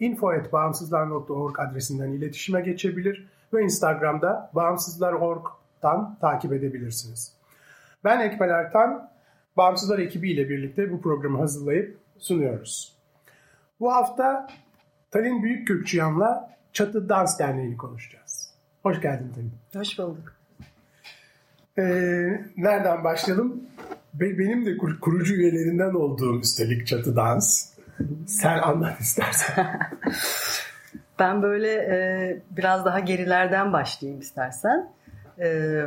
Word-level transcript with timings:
info.bağımsızlar.org 0.00 1.58
adresinden 1.58 2.12
iletişime 2.12 2.60
geçebilir 2.60 3.28
ve 3.52 3.62
Instagram'da 3.62 4.50
bağımsızlar.org'dan 4.54 6.16
takip 6.20 6.52
edebilirsiniz. 6.52 7.32
Ben 8.04 8.20
Ekmel 8.20 8.50
Ertan, 8.50 9.12
Bağımsızlar 9.56 9.98
ekibiyle 9.98 10.48
birlikte 10.48 10.92
bu 10.92 11.00
programı 11.00 11.38
hazırlayıp 11.38 11.98
sunuyoruz. 12.18 12.96
Bu 13.80 13.92
hafta 13.92 14.48
Talin 15.10 15.42
Büyükkürkçüyan'la 15.42 16.56
Çatı 16.72 17.08
Dans 17.08 17.38
Derneği'ni 17.38 17.76
konuşacağız. 17.76 18.54
Hoş 18.82 19.00
geldin 19.00 19.32
Talin. 19.34 19.52
Hoş 19.74 19.98
bulduk. 19.98 20.34
Ee, 21.78 21.82
nereden 22.56 23.04
başlayalım? 23.04 23.62
Benim 24.14 24.66
de 24.66 24.76
kurucu 24.76 25.34
üyelerinden 25.34 25.94
olduğum 25.94 26.40
üstelik 26.40 26.86
Çatı 26.86 27.16
Dans. 27.16 27.72
Sen 28.26 28.58
anlat 28.58 29.00
istersen. 29.00 29.80
ben 31.18 31.42
böyle 31.42 31.72
e, 31.72 32.38
biraz 32.50 32.84
daha 32.84 32.98
gerilerden 32.98 33.72
başlayayım 33.72 34.20
istersen. 34.20 34.90
E, 35.38 35.86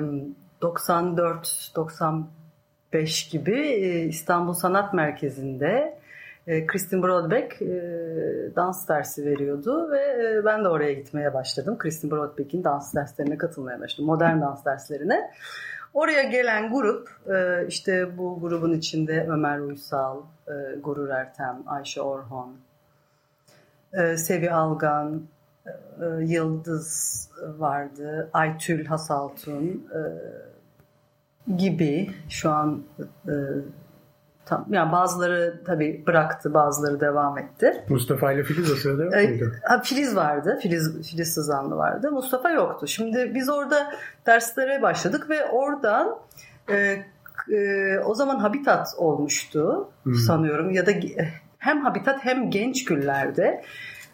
94-95 0.61 3.31
gibi 3.31 3.59
e, 3.59 4.05
İstanbul 4.05 4.53
Sanat 4.53 4.93
Merkezi'nde 4.93 5.99
e, 6.47 6.67
Kristin 6.67 7.03
Brodbeck 7.03 7.61
e, 7.61 7.65
dans 8.55 8.89
dersi 8.89 9.25
veriyordu 9.25 9.91
ve 9.91 9.99
e, 9.99 10.45
ben 10.45 10.63
de 10.63 10.69
oraya 10.69 10.93
gitmeye 10.93 11.33
başladım. 11.33 11.77
Kristin 11.77 12.11
Brodbeck'in 12.11 12.63
dans 12.63 12.95
derslerine 12.95 13.37
katılmaya 13.37 13.79
başladım. 13.79 14.05
Modern 14.05 14.41
dans 14.41 14.65
derslerine. 14.65 15.31
Oraya 15.95 16.23
gelen 16.23 16.73
grup 16.73 17.09
e, 17.29 17.67
işte 17.67 18.17
bu 18.17 18.39
grubun 18.41 18.73
içinde 18.73 19.27
Ömer 19.29 19.59
Uysal, 19.59 20.17
e, 20.47 20.51
Gurur 20.83 21.09
Ertem, 21.09 21.63
Ayşe 21.67 22.01
Orhon, 22.01 22.55
e, 23.93 24.17
Sevi 24.17 24.51
Algan, 24.51 25.21
Yıldız 26.19 27.29
vardı, 27.57 28.29
Aytül 28.33 28.85
Hasaltun 28.85 29.87
gibi 31.57 32.11
şu 32.29 32.49
an 32.49 32.83
Tam, 34.45 34.65
yani 34.69 34.91
bazıları 34.91 35.61
tabii 35.65 36.03
bıraktı, 36.07 36.53
bazıları 36.53 36.99
devam 36.99 37.37
etti. 37.37 37.83
Mustafa 37.89 38.31
ile 38.31 38.43
Filiz 38.43 38.71
o 38.71 38.75
sırada 38.75 39.03
yok 39.03 39.13
muydu? 39.13 39.51
Filiz 39.83 40.15
vardı, 40.15 40.59
Filiz, 40.61 41.09
Filiz 41.11 41.33
Sızanlı 41.33 41.75
vardı. 41.75 42.11
Mustafa 42.11 42.49
yoktu. 42.49 42.87
Şimdi 42.87 43.31
biz 43.35 43.49
orada 43.49 43.93
derslere 44.25 44.81
başladık 44.81 45.29
ve 45.29 45.45
oradan 45.45 46.17
e, 46.69 47.05
e, 47.51 47.99
o 48.05 48.13
zaman 48.13 48.39
Habitat 48.39 48.87
olmuştu 48.97 49.89
hmm. 50.03 50.15
sanıyorum 50.15 50.71
ya 50.71 50.85
da 50.85 50.91
hem 51.57 51.81
Habitat 51.81 52.25
hem 52.25 52.49
Genç 52.49 52.85
Güller'de 52.85 53.63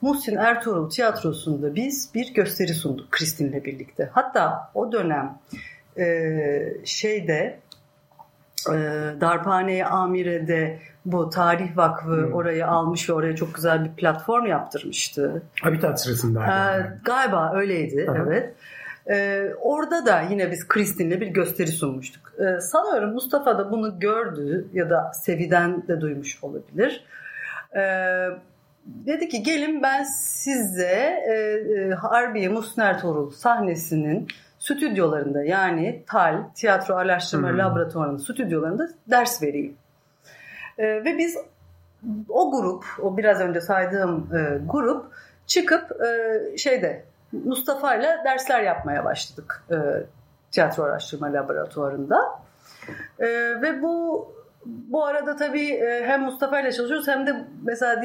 Muhsin 0.01 0.35
Ertuğrul 0.35 0.89
Tiyatrosu'nda 0.89 1.75
biz 1.75 2.11
bir 2.15 2.33
gösteri 2.33 2.73
sunduk 2.73 3.11
Kristin'le 3.11 3.63
birlikte. 3.65 4.09
Hatta 4.13 4.71
o 4.73 4.91
dönem 4.91 5.37
e, 5.97 6.05
şeyde 6.85 7.59
Darphane 9.21 9.85
Amire'de 9.85 10.79
bu 11.05 11.29
Tarih 11.29 11.77
Vakfı 11.77 12.05
hmm. 12.05 12.33
orayı 12.33 12.67
almış 12.67 13.09
ve 13.09 13.13
oraya 13.13 13.35
çok 13.35 13.55
güzel 13.55 13.85
bir 13.85 13.91
platform 13.91 14.45
yaptırmıştı. 14.45 15.43
Habitat 15.61 16.01
sırasında. 16.01 16.43
Ee, 16.45 16.99
galiba 17.05 17.53
öyleydi 17.55 18.07
Aha. 18.09 18.17
evet. 18.17 18.53
Ee, 19.09 19.43
orada 19.61 20.05
da 20.05 20.21
yine 20.21 20.51
biz 20.51 20.67
Kristin'le 20.67 21.21
bir 21.21 21.27
gösteri 21.27 21.67
sunmuştuk. 21.67 22.33
Ee, 22.39 22.61
sanıyorum 22.61 23.13
Mustafa 23.13 23.57
da 23.57 23.71
bunu 23.71 23.99
gördü 23.99 24.67
ya 24.73 24.89
da 24.89 25.11
Sevi'den 25.13 25.87
de 25.87 26.01
duymuş 26.01 26.43
olabilir. 26.43 27.05
Ee, 27.75 28.27
dedi 28.85 29.29
ki 29.29 29.43
gelin 29.43 29.83
ben 29.83 30.03
size 30.03 31.21
e, 31.27 31.33
e, 31.33 31.89
Harbiye 31.93 32.49
Musner 32.49 33.01
Torul 33.01 33.31
sahnesinin 33.31 34.27
stüdyolarında 34.61 35.43
yani 35.43 36.03
TAL, 36.07 36.43
Tiyatro 36.55 36.95
Araştırma 36.95 37.49
hmm. 37.49 37.57
Laboratuvarı'nın 37.57 38.17
stüdyolarında 38.17 38.87
ders 39.07 39.43
vereyim. 39.43 39.75
E, 40.77 40.85
ve 40.85 41.17
biz 41.17 41.37
o 42.29 42.51
grup, 42.51 42.85
o 43.01 43.17
biraz 43.17 43.41
önce 43.41 43.61
saydığım 43.61 44.29
e, 44.35 44.59
grup 44.65 45.05
çıkıp 45.47 46.01
e, 46.01 46.57
şeyde 46.57 47.03
Mustafa 47.31 47.95
ile 47.95 48.17
dersler 48.25 48.61
yapmaya 48.61 49.05
başladık 49.05 49.63
e, 49.71 49.75
Tiyatro 50.51 50.83
Araştırma 50.83 51.33
Laboratuvarı'nda. 51.33 52.19
E, 53.19 53.27
ve 53.61 53.81
bu 53.81 54.27
bu 54.65 55.05
arada 55.05 55.35
tabii 55.35 55.69
e, 55.69 56.03
hem 56.05 56.21
Mustafa 56.21 56.59
ile 56.59 56.71
çalışıyoruz 56.71 57.07
hem 57.07 57.27
de 57.27 57.45
mesela 57.63 58.01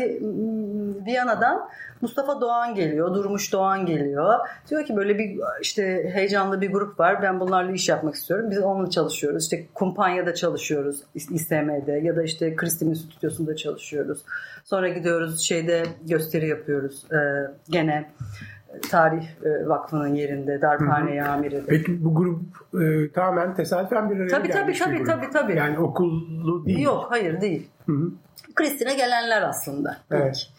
Viyana'dan 1.06 1.68
Mustafa 2.00 2.40
Doğan 2.40 2.74
geliyor, 2.74 3.14
Durmuş 3.14 3.52
Doğan 3.52 3.86
geliyor. 3.86 4.38
Diyor 4.70 4.84
ki 4.84 4.96
böyle 4.96 5.18
bir 5.18 5.38
işte 5.62 6.10
heyecanlı 6.12 6.60
bir 6.60 6.72
grup 6.72 7.00
var. 7.00 7.22
Ben 7.22 7.40
bunlarla 7.40 7.72
iş 7.72 7.88
yapmak 7.88 8.14
istiyorum. 8.14 8.50
Biz 8.50 8.58
onunla 8.58 8.90
çalışıyoruz. 8.90 9.42
İşte 9.42 9.66
kumpanyada 9.74 10.34
çalışıyoruz 10.34 11.02
İSM'de 11.14 11.92
ya 11.92 12.16
da 12.16 12.22
işte 12.22 12.56
Kristin'in 12.56 12.94
stüdyosunda 12.94 13.56
çalışıyoruz. 13.56 14.24
Sonra 14.64 14.88
gidiyoruz 14.88 15.40
şeyde 15.40 15.82
gösteri 16.08 16.48
yapıyoruz. 16.48 17.06
Ee, 17.12 17.16
gene 17.70 18.10
Tarih 18.90 19.24
e, 19.44 19.68
Vakfı'nın 19.68 20.14
yerinde, 20.14 20.62
Darphane 20.62 21.24
Amiri'de. 21.24 21.66
Peki 21.66 22.04
bu 22.04 22.14
grup 22.14 22.40
e, 22.82 23.12
tamamen 23.12 23.54
tesadüfen 23.54 24.10
bir 24.10 24.16
araya 24.16 24.28
tabii, 24.28 24.48
gelmiş 24.48 24.78
tabii, 24.78 24.78
tabii, 24.78 24.94
bir 24.94 25.04
grup. 25.04 25.08
Tabii 25.08 25.30
tabii 25.30 25.56
Yani 25.56 25.78
okullu 25.78 26.66
değil. 26.66 26.78
Yok 26.78 27.06
hayır 27.10 27.40
değil. 27.40 27.70
Kristin'e 28.54 28.94
gelenler 28.94 29.42
aslında. 29.42 29.96
Evet. 30.10 30.50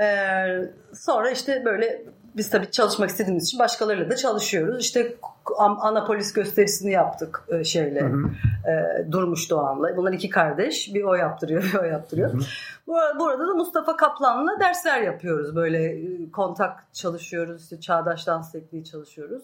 Ee, 0.00 0.70
sonra 0.92 1.30
işte 1.30 1.62
böyle 1.64 2.02
biz 2.36 2.50
tabii 2.50 2.70
çalışmak 2.70 3.10
istediğimiz 3.10 3.44
için 3.44 3.58
başkalarıyla 3.58 4.10
da 4.10 4.16
çalışıyoruz. 4.16 4.80
İşte 4.80 5.16
Anapolis 5.58 6.32
gösterisini 6.32 6.92
yaptık 6.92 7.44
e, 7.48 7.64
şeyle 7.64 8.00
hı 8.00 8.06
hı. 8.06 8.70
E, 8.70 9.12
Durmuş 9.12 9.50
Doğan'la. 9.50 9.96
Bunlar 9.96 10.12
iki 10.12 10.30
kardeş. 10.30 10.94
Bir 10.94 11.02
o 11.02 11.14
yaptırıyor 11.14 11.62
bir 11.72 11.78
o 11.78 11.84
yaptırıyor. 11.84 12.32
Hı 12.32 12.36
hı. 12.36 13.18
Burada 13.18 13.48
da 13.48 13.54
Mustafa 13.54 13.96
Kaplan'la 13.96 14.60
dersler 14.60 15.02
yapıyoruz. 15.02 15.56
Böyle 15.56 15.84
e, 15.84 16.30
kontak 16.30 16.86
çalışıyoruz. 16.92 17.62
İşte 17.62 17.80
çağdaş 17.80 18.26
dans 18.26 18.52
tekniği 18.52 18.84
çalışıyoruz. 18.84 19.42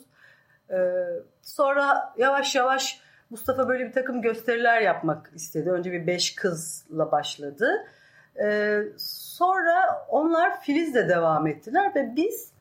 E, 0.71 0.77
sonra 1.43 2.15
yavaş 2.19 2.55
yavaş 2.55 3.01
Mustafa 3.31 3.69
böyle 3.69 3.87
bir 3.87 3.93
takım 3.93 4.23
gösteriler 4.23 4.81
yapmak 4.81 5.31
istedi. 5.35 5.71
Önce 5.71 5.93
bir 5.93 6.07
beş 6.07 6.35
kızla 6.35 7.13
başladı. 7.13 7.69
E, 8.43 8.79
sonra 8.99 10.07
onlar 10.09 10.61
Filiz'le 10.61 11.09
devam 11.09 11.47
ettiler 11.47 11.95
ve 11.95 12.17
biz 12.17 12.54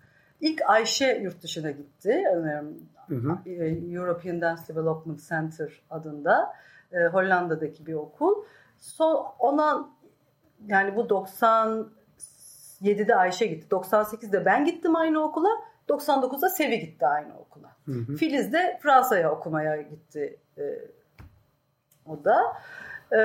ilk 0.44 0.70
Ayşe 0.70 1.20
yurt 1.24 1.44
dışına 1.44 1.72
gitti. 1.72 2.24
Hı 3.08 3.16
hı. 3.16 3.38
European 3.96 4.42
Dance 4.42 4.62
Development 4.68 5.20
Center 5.30 5.82
adında 5.90 6.54
Hollanda'daki 7.12 7.86
bir 7.86 7.94
okul. 7.94 8.46
So, 8.80 9.26
ona 9.40 9.90
yani 10.68 10.96
bu 10.96 11.02
97'de 11.02 13.16
Ayşe 13.16 13.46
gitti. 13.46 13.68
98'de 13.72 14.46
ben 14.46 14.66
gittim 14.66 14.96
aynı 14.96 15.24
okula. 15.24 15.50
99'da 15.90 16.50
Sevi 16.50 16.80
gitti 16.80 17.06
aynı 17.06 17.40
okula. 17.40 17.70
Hı 17.86 17.92
hı. 17.92 18.16
Filiz 18.16 18.54
de 18.54 18.80
Fransa'ya 18.84 19.32
okumaya 19.32 19.82
gitti 19.82 20.38
e, 20.58 20.64
o 22.06 22.24
da. 22.24 22.38
Ee, 23.12 23.18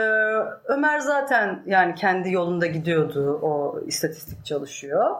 Ömer 0.64 0.98
zaten 0.98 1.62
yani 1.66 1.94
kendi 1.94 2.32
yolunda 2.32 2.66
gidiyordu. 2.66 3.38
O 3.42 3.80
istatistik 3.86 4.44
çalışıyor. 4.44 5.16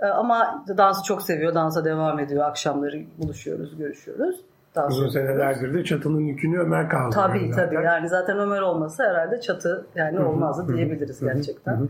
Ee, 0.00 0.06
ama 0.06 0.64
dansı 0.76 1.04
çok 1.04 1.22
seviyor. 1.22 1.54
Dansa 1.54 1.84
devam 1.84 2.18
ediyor. 2.18 2.44
Akşamları 2.44 3.02
buluşuyoruz, 3.18 3.78
görüşüyoruz. 3.78 4.40
Dans 4.74 4.92
Uzun 4.92 5.08
senelerdir 5.08 5.74
de 5.74 5.84
çatının 5.84 6.20
yükünü 6.20 6.58
Ömer 6.58 6.88
kaldı. 6.88 7.14
Tabii 7.14 7.42
yani 7.42 7.50
tabii. 7.50 7.74
Yani 7.74 8.08
zaten 8.08 8.38
Ömer 8.38 8.60
olmasa 8.60 9.04
herhalde 9.04 9.40
çatı 9.40 9.86
yani 9.94 10.20
olmazdı 10.20 10.76
diyebiliriz 10.76 11.20
gerçekten. 11.20 11.88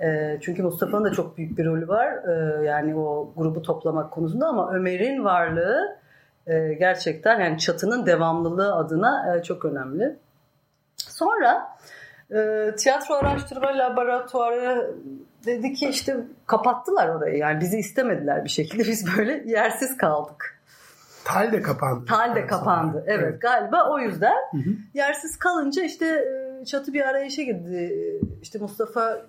E, 0.00 0.38
çünkü 0.40 0.62
Mustafa'nın 0.62 1.04
da 1.04 1.10
çok 1.10 1.36
büyük 1.36 1.58
bir 1.58 1.66
rolü 1.66 1.88
var. 1.88 2.06
E, 2.06 2.64
yani 2.64 2.96
o 2.96 3.32
grubu 3.36 3.62
toplamak 3.62 4.10
konusunda 4.10 4.46
ama 4.46 4.72
Ömer'in 4.74 5.24
varlığı 5.24 5.96
e, 6.46 6.74
gerçekten 6.74 7.40
yani 7.40 7.58
çatının 7.58 8.06
devamlılığı 8.06 8.74
adına 8.74 9.36
e, 9.36 9.42
çok 9.42 9.64
önemli. 9.64 10.16
Sonra 10.96 11.76
e, 12.30 12.70
tiyatro 12.78 13.14
araştırma 13.14 13.78
laboratuvarı 13.78 14.94
dedi 15.46 15.72
ki 15.72 15.88
işte 15.88 16.16
kapattılar 16.46 17.08
orayı. 17.08 17.36
Yani 17.36 17.60
bizi 17.60 17.78
istemediler 17.78 18.44
bir 18.44 18.50
şekilde. 18.50 18.82
Biz 18.82 19.16
böyle 19.16 19.42
yersiz 19.46 19.96
kaldık. 19.96 20.60
Tal 21.24 21.52
de 21.52 21.62
kapandı. 21.62 22.04
Tal 22.04 22.34
de 22.34 22.46
kapandı. 22.46 23.04
Evet, 23.06 23.24
evet 23.24 23.42
galiba 23.42 23.90
o 23.90 23.98
yüzden. 23.98 24.36
Hı 24.50 24.56
hı. 24.56 24.70
Yersiz 24.94 25.38
kalınca 25.38 25.82
işte 25.82 26.06
e, 26.06 26.64
çatı 26.64 26.92
bir 26.92 27.00
arayışa 27.00 27.42
girdi. 27.42 28.20
İşte 28.42 28.58
Mustafa 28.58 29.20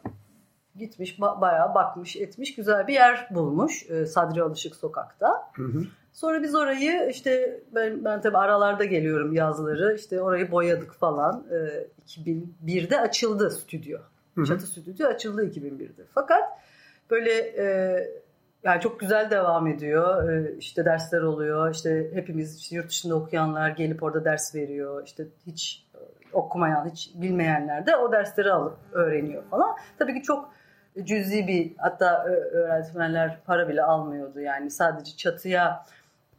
gitmiş 0.75 1.21
bayağı 1.21 1.75
bakmış 1.75 2.15
etmiş 2.15 2.55
güzel 2.55 2.87
bir 2.87 2.93
yer 2.93 3.27
bulmuş 3.31 3.89
e, 3.89 4.05
Sadri 4.05 4.43
Alışık 4.43 4.75
sokakta. 4.75 5.51
Hı 5.53 5.63
hı. 5.63 5.83
Sonra 6.13 6.43
biz 6.43 6.55
orayı 6.55 7.09
işte 7.09 7.61
ben, 7.75 8.05
ben 8.05 8.21
tabii 8.21 8.37
aralarda 8.37 8.85
geliyorum 8.85 9.33
yazları 9.33 9.95
işte 9.95 10.21
orayı 10.21 10.51
boyadık 10.51 10.93
falan. 10.93 11.45
E, 11.51 11.87
2001'de 12.07 12.99
açıldı 13.01 13.51
stüdyo. 13.51 13.99
Hı 14.37 14.41
hı. 14.41 14.45
Çatı 14.45 14.67
stüdyo 14.67 15.07
açıldı 15.07 15.45
2001'de. 15.45 16.03
Fakat 16.13 16.43
böyle 17.09 17.31
e, 17.39 17.65
yani 18.63 18.81
çok 18.81 18.99
güzel 18.99 19.31
devam 19.31 19.67
ediyor. 19.67 20.29
E, 20.29 20.55
işte 20.57 20.85
dersler 20.85 21.21
oluyor. 21.21 21.73
İşte 21.73 22.09
hepimiz 22.13 22.57
işte 22.59 22.75
yurt 22.75 22.89
dışında 22.89 23.15
okuyanlar 23.15 23.69
gelip 23.69 24.03
orada 24.03 24.25
ders 24.25 24.55
veriyor. 24.55 25.03
İşte 25.05 25.27
hiç 25.47 25.85
e, 25.95 25.99
okumayan, 26.33 26.89
hiç 26.89 27.11
bilmeyenler 27.15 27.85
de 27.85 27.95
o 27.95 28.11
dersleri 28.11 28.51
alıp 28.51 28.77
öğreniyor 28.91 29.43
falan. 29.43 29.75
Tabii 29.99 30.13
ki 30.13 30.21
çok 30.23 30.53
cüzi 31.03 31.47
bir 31.47 31.73
hatta 31.77 32.23
öğretmenler 32.25 33.39
para 33.45 33.69
bile 33.69 33.83
almıyordu. 33.83 34.39
Yani 34.39 34.71
sadece 34.71 35.17
çatıya 35.17 35.85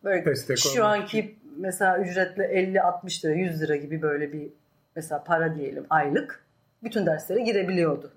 böyle 0.05 0.25
Destek 0.25 0.59
şu 0.59 0.81
olmak. 0.83 0.99
anki 0.99 1.37
mesela 1.57 1.99
ücretle 1.99 2.45
50-60 2.45 3.25
lira 3.27 3.33
100 3.35 3.63
lira 3.63 3.77
gibi 3.77 4.03
böyle 4.03 4.33
bir 4.33 4.49
mesela 4.97 5.25
para 5.25 5.55
diyelim 5.55 5.87
aylık 5.91 6.48
bütün 6.83 7.07
derslere 7.07 7.41
girebiliyordu. 7.41 8.13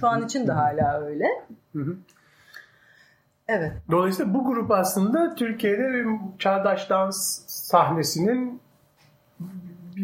Şu 0.00 0.08
an 0.08 0.24
için 0.24 0.46
de 0.46 0.52
hala 0.52 1.00
öyle. 1.04 1.26
Evet. 3.48 3.72
Dolayısıyla 3.90 4.34
bu 4.34 4.44
grup 4.44 4.70
aslında 4.70 5.34
Türkiye'de 5.34 6.04
çağdaş 6.38 6.90
dans 6.90 7.44
sahnesinin 7.46 8.60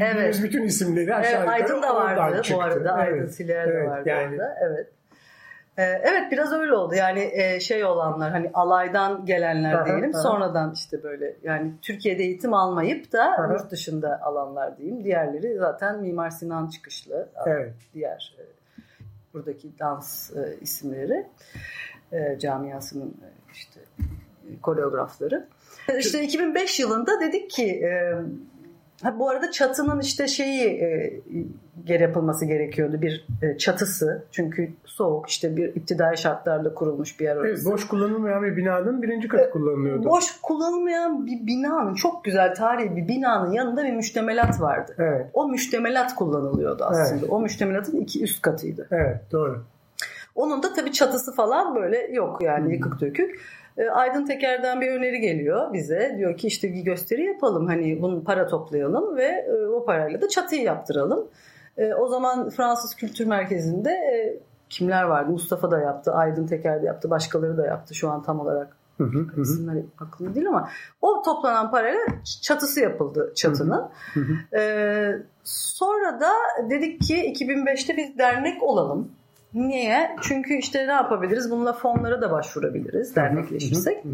evet. 0.01 0.41
bütün 0.43 0.63
isimleri 0.63 1.15
aşağı 1.15 1.41
evet, 1.41 1.49
Aydın 1.49 1.83
da 1.83 1.95
vardı 1.95 2.43
bu 2.53 2.63
arada. 2.63 2.93
Aydın 2.93 3.19
evet. 3.19 3.35
Siler 3.35 3.69
de 3.69 3.73
evet, 3.73 3.89
vardı 3.89 4.09
yani, 4.09 4.35
orada. 4.35 4.59
Evet. 4.61 4.89
Ee, 5.79 5.83
evet 5.83 6.33
biraz 6.33 6.53
öyle 6.53 6.73
oldu 6.73 6.95
yani 6.95 7.31
e, 7.33 7.61
şey 7.61 7.85
olanlar 7.85 8.31
hani 8.31 8.51
alaydan 8.55 9.27
gelenler 9.27 9.87
diyelim 9.87 10.15
sonradan 10.15 10.73
işte 10.73 11.03
böyle 11.03 11.37
yani 11.43 11.73
Türkiye'de 11.83 12.23
eğitim 12.23 12.55
almayıp 12.55 13.13
da 13.13 13.49
yurt 13.53 13.71
dışında 13.71 14.21
alanlar 14.23 14.79
diyeyim 14.79 15.05
diğerleri 15.05 15.59
zaten 15.59 16.01
Mimar 16.01 16.31
Sinan 16.31 16.69
çıkışlı 16.69 17.29
evet. 17.47 17.75
diğer 17.95 18.37
e, 18.39 18.43
buradaki 19.35 19.79
dans 19.79 20.37
e, 20.37 20.57
isimleri 20.61 21.27
camiasının 22.39 23.17
işte 23.53 23.81
koreografları. 24.63 25.47
İşte 25.99 26.23
2005 26.23 26.81
yılında 26.81 27.21
dedik 27.21 27.51
ki 27.51 27.83
Ha, 29.03 29.19
bu 29.19 29.31
arada 29.31 29.51
çatının 29.51 30.01
işte 30.01 30.29
şeyi 30.29 30.65
e, 30.65 31.21
geri 31.85 32.03
yapılması 32.03 32.45
gerekiyordu 32.45 33.03
bir 33.03 33.27
e, 33.43 33.59
çatısı 33.59 34.25
çünkü 34.33 34.73
soğuk 34.85 35.29
işte 35.29 35.57
bir 35.57 35.69
iptidai 35.69 36.17
şartlarla 36.17 36.75
kurulmuş 36.75 37.21
bir 37.21 37.25
yer 37.25 37.37
orası. 37.37 37.49
Evet, 37.49 37.65
boş 37.65 37.89
kullanılmayan 37.89 38.43
bir 38.43 38.57
binanın 38.57 39.03
birinci 39.03 39.29
katı 39.29 39.45
e, 39.45 39.51
kullanılıyordu. 39.51 40.05
Boş 40.05 40.41
kullanılmayan 40.43 41.27
bir 41.27 41.47
binanın 41.47 41.95
çok 41.95 42.25
güzel 42.25 42.55
tarihi 42.55 42.97
bir 42.97 43.09
binanın 43.09 43.53
yanında 43.53 43.85
bir 43.85 43.93
müştemelat 43.93 44.61
vardı. 44.61 44.95
Evet. 44.99 45.27
O 45.35 45.49
müştemelat 45.49 46.15
kullanılıyordu 46.15 46.85
aslında. 46.85 47.21
Evet. 47.21 47.31
O 47.31 47.41
müştemelatın 47.41 48.01
iki 48.01 48.23
üst 48.23 48.43
katıydı. 48.43 48.89
Evet 48.91 49.21
doğru. 49.33 49.65
Onun 50.35 50.63
da 50.63 50.73
tabii 50.73 50.93
çatısı 50.93 51.35
falan 51.35 51.75
böyle 51.75 51.99
yok 52.13 52.43
yani 52.43 52.75
yıkık 52.75 53.01
dökük. 53.01 53.41
E, 53.79 53.91
Aydın 53.91 54.25
Teker'den 54.25 54.81
bir 54.81 54.91
öneri 54.91 55.21
geliyor 55.21 55.73
bize. 55.73 56.15
Diyor 56.19 56.37
ki 56.37 56.47
işte 56.47 56.73
bir 56.73 56.81
gösteri 56.81 57.25
yapalım 57.25 57.67
hani 57.67 58.03
bunu 58.03 58.25
para 58.25 58.47
toplayalım 58.47 59.17
ve 59.17 59.27
e, 59.27 59.67
o 59.67 59.85
parayla 59.85 60.23
da 60.23 60.29
çatıyı 60.29 60.63
yaptıralım. 60.63 61.29
E, 61.79 61.95
o 61.95 62.09
zaman 62.09 62.51
Fransız 62.51 62.95
Kültür 62.95 63.27
Merkezi'nde 63.27 63.93
kimler 64.69 65.03
vardı? 65.03 65.31
Mustafa 65.31 65.71
da 65.71 65.79
yaptı, 65.79 66.13
Aydın 66.13 66.47
Teker 66.47 66.83
de 66.83 66.87
yaptı, 66.87 67.11
başkaları 67.11 67.57
da 67.57 67.67
yaptı 67.67 67.95
şu 67.95 68.11
an 68.11 68.23
tam 68.23 68.41
olarak. 68.41 68.77
Hı 68.99 69.05
hı, 69.05 69.41
isimler 69.41 69.83
aklımda 69.99 70.35
değil 70.35 70.49
ama 70.49 70.69
o 71.03 71.23
toplanan 71.23 71.71
parayla 71.71 72.01
çatısı 72.43 72.81
yapıldı 72.81 73.33
çatının. 73.37 73.89
Hı 74.15 74.21
hı. 74.21 74.59
Ee, 74.59 75.23
sonra 75.45 76.21
da 76.21 76.31
dedik 76.71 77.01
ki 77.03 77.15
2005'te 77.15 77.97
biz 77.97 78.19
dernek 78.19 78.63
olalım. 78.63 79.11
Niye? 79.57 80.17
Çünkü 80.23 80.55
işte 80.55 80.87
ne 80.87 80.93
yapabiliriz? 80.93 81.51
Bununla 81.51 81.73
fonlara 81.73 82.23
da 82.23 82.31
başvurabiliriz 82.31 83.17
dernekleşirsek. 83.17 84.05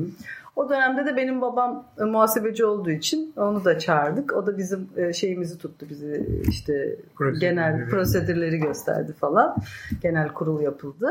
O 0.57 0.69
dönemde 0.71 1.07
de 1.07 1.17
benim 1.17 1.41
babam 1.41 1.85
e, 2.01 2.05
muhasebeci 2.05 2.65
olduğu 2.65 2.91
için 2.91 3.33
onu 3.37 3.65
da 3.65 3.79
çağırdık. 3.79 4.33
O 4.33 4.47
da 4.47 4.59
bizim 4.59 4.89
e, 4.97 5.13
şeyimizi 5.13 5.59
tuttu 5.59 5.87
bizi 5.91 6.27
işte 6.49 6.97
genel 7.41 7.89
prosedürleri 7.89 8.59
gösterdi 8.59 9.13
falan. 9.13 9.57
Genel 10.03 10.29
kurul 10.29 10.61
yapıldı. 10.61 11.09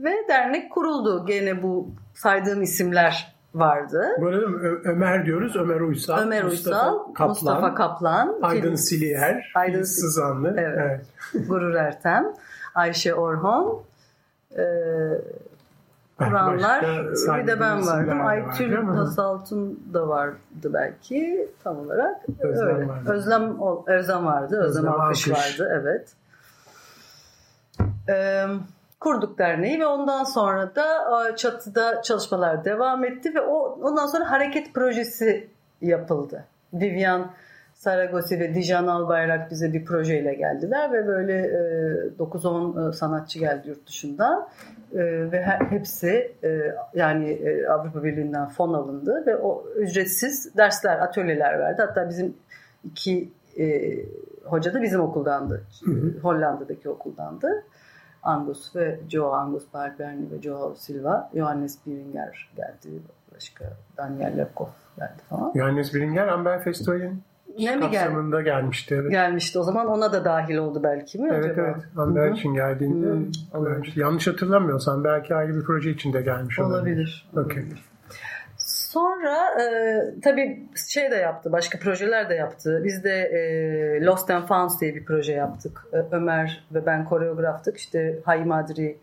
Ve 0.00 0.12
dernek 0.28 0.70
kuruldu. 0.72 1.26
Gene 1.26 1.62
bu 1.62 1.88
saydığım 2.14 2.62
isimler 2.62 3.34
vardı. 3.54 4.08
Arada 4.20 4.46
Ömer 4.84 5.26
diyoruz. 5.26 5.56
Ömer 5.56 5.80
Uysal. 5.80 6.18
Ömer 6.18 6.44
Uysal, 6.44 6.94
Mustafa 6.94 7.12
Kaplan, 7.14 7.28
Mustafa 7.28 7.74
Kaplan 7.74 8.38
Aydın 8.42 8.74
Siliyer, 8.74 9.52
Aydın 9.54 9.82
Sızanlı. 9.82 10.54
Evet. 10.58 10.78
evet. 11.34 11.48
Gurur 11.48 11.74
Ertem. 11.74 12.32
Ayşe 12.74 13.14
Orhon, 13.14 13.82
e, 14.56 14.64
Kur'anlar 16.18 16.82
bir 17.38 17.46
de 17.46 17.60
ben 17.60 17.86
vardım. 17.86 18.26
Aytül 18.26 18.72
Hasaltun 18.72 19.80
da 19.94 20.08
vardı 20.08 20.36
belki 20.64 21.50
tam 21.64 21.78
olarak. 21.78 22.16
Özlem 22.40 22.68
Öyle. 22.68 22.88
Vardı. 22.88 23.12
Özlem, 23.12 23.60
Özlem 23.86 24.26
vardı. 24.26 24.60
Özlem, 24.60 24.84
Özlem 24.84 25.00
Alkış, 25.00 25.28
Alkış 25.28 25.60
vardı. 25.60 25.80
Evet. 25.82 26.12
Ee, 28.08 28.46
kurduk 29.00 29.38
derneği 29.38 29.80
ve 29.80 29.86
ondan 29.86 30.24
sonra 30.24 30.74
da 30.74 31.36
çatıda 31.36 32.02
çalışmalar 32.02 32.64
devam 32.64 33.04
etti 33.04 33.34
ve 33.34 33.40
o 33.40 33.78
ondan 33.82 34.06
sonra 34.06 34.30
hareket 34.30 34.74
projesi 34.74 35.50
yapıldı. 35.80 36.44
Vivian 36.72 37.30
Saragosi 37.82 38.40
ve 38.40 38.54
Dijan 38.54 38.86
Albayrak 38.86 39.50
bize 39.50 39.72
bir 39.72 39.84
projeyle 39.84 40.34
geldiler 40.34 40.92
ve 40.92 41.06
böyle 41.06 41.38
e, 41.38 42.18
9-10 42.18 42.88
e, 42.88 42.92
sanatçı 42.92 43.38
geldi 43.38 43.68
yurt 43.68 43.86
dışından 43.86 44.48
e, 44.92 44.98
ve 45.32 45.42
her, 45.42 45.60
hepsi 45.60 46.32
e, 46.44 46.74
yani 46.94 47.30
e, 47.30 47.66
Avrupa 47.66 48.04
Birliği'nden 48.04 48.48
fon 48.48 48.74
alındı 48.74 49.24
ve 49.26 49.36
o 49.36 49.64
ücretsiz 49.76 50.56
dersler, 50.56 50.98
atölyeler 50.98 51.58
verdi. 51.58 51.82
Hatta 51.82 52.08
bizim 52.08 52.36
iki 52.84 53.32
e, 53.58 53.94
hoca 54.44 54.74
da 54.74 54.82
bizim 54.82 55.00
okuldandı. 55.00 55.62
Hı 55.84 55.90
hı. 55.90 56.18
Hollanda'daki 56.22 56.88
okuldandı. 56.88 57.64
Angus 58.22 58.76
ve 58.76 59.00
Joe 59.08 59.32
Angus 59.32 59.64
Barberni 59.74 60.30
ve 60.30 60.42
Joe 60.42 60.74
Silva, 60.74 61.30
Johannes 61.34 61.78
Biringer 61.86 62.50
geldi. 62.56 63.02
Başka 63.34 63.64
Daniel 63.96 64.38
Lekov 64.38 64.68
geldi 64.98 65.22
falan. 65.28 65.52
Johannes 65.56 65.94
Biringer 65.94 66.28
Amber 66.28 66.64
Festival'in 66.64 67.22
ne 67.58 67.76
mi 67.76 67.82
kapsamında 67.82 68.40
gel 68.40 68.62
gelmişti. 68.62 68.98
Evet. 69.00 69.10
Gelmişti. 69.10 69.58
O 69.58 69.62
zaman 69.62 69.86
ona 69.86 70.12
da 70.12 70.24
dahil 70.24 70.56
oldu 70.56 70.82
belki 70.82 71.18
mi 71.18 71.28
evet, 71.32 71.44
acaba? 71.44 71.66
Evet 71.66 71.76
evet. 71.76 71.98
Amber 71.98 72.30
için 72.30 72.54
geldiğinde 72.54 73.12
hmm, 73.52 73.84
yanlış 73.96 74.26
hatırlamıyorsam 74.26 75.04
belki 75.04 75.34
ayrı 75.34 75.54
bir 75.54 75.64
proje 75.64 75.90
içinde 75.90 76.22
gelmiş 76.22 76.58
olabilir. 76.58 77.28
Olabilir. 77.32 77.46
Okay. 77.46 77.64
Sonra 78.92 79.62
e, 79.62 79.64
tabii 80.20 80.68
şey 80.88 81.10
de 81.10 81.16
yaptı, 81.16 81.52
başka 81.52 81.78
projeler 81.78 82.30
de 82.30 82.34
yaptı. 82.34 82.80
Biz 82.84 83.04
de 83.04 83.12
e, 83.12 84.04
Lost 84.04 84.30
and 84.30 84.46
Found 84.46 84.70
diye 84.80 84.94
bir 84.94 85.04
proje 85.04 85.32
yaptık. 85.32 85.86
E, 85.92 85.96
Ömer 86.12 86.64
ve 86.74 86.86
ben 86.86 87.04
koreograftık. 87.04 87.76
İşte 87.76 88.18
Hay 88.24 88.44
Madri 88.44 88.98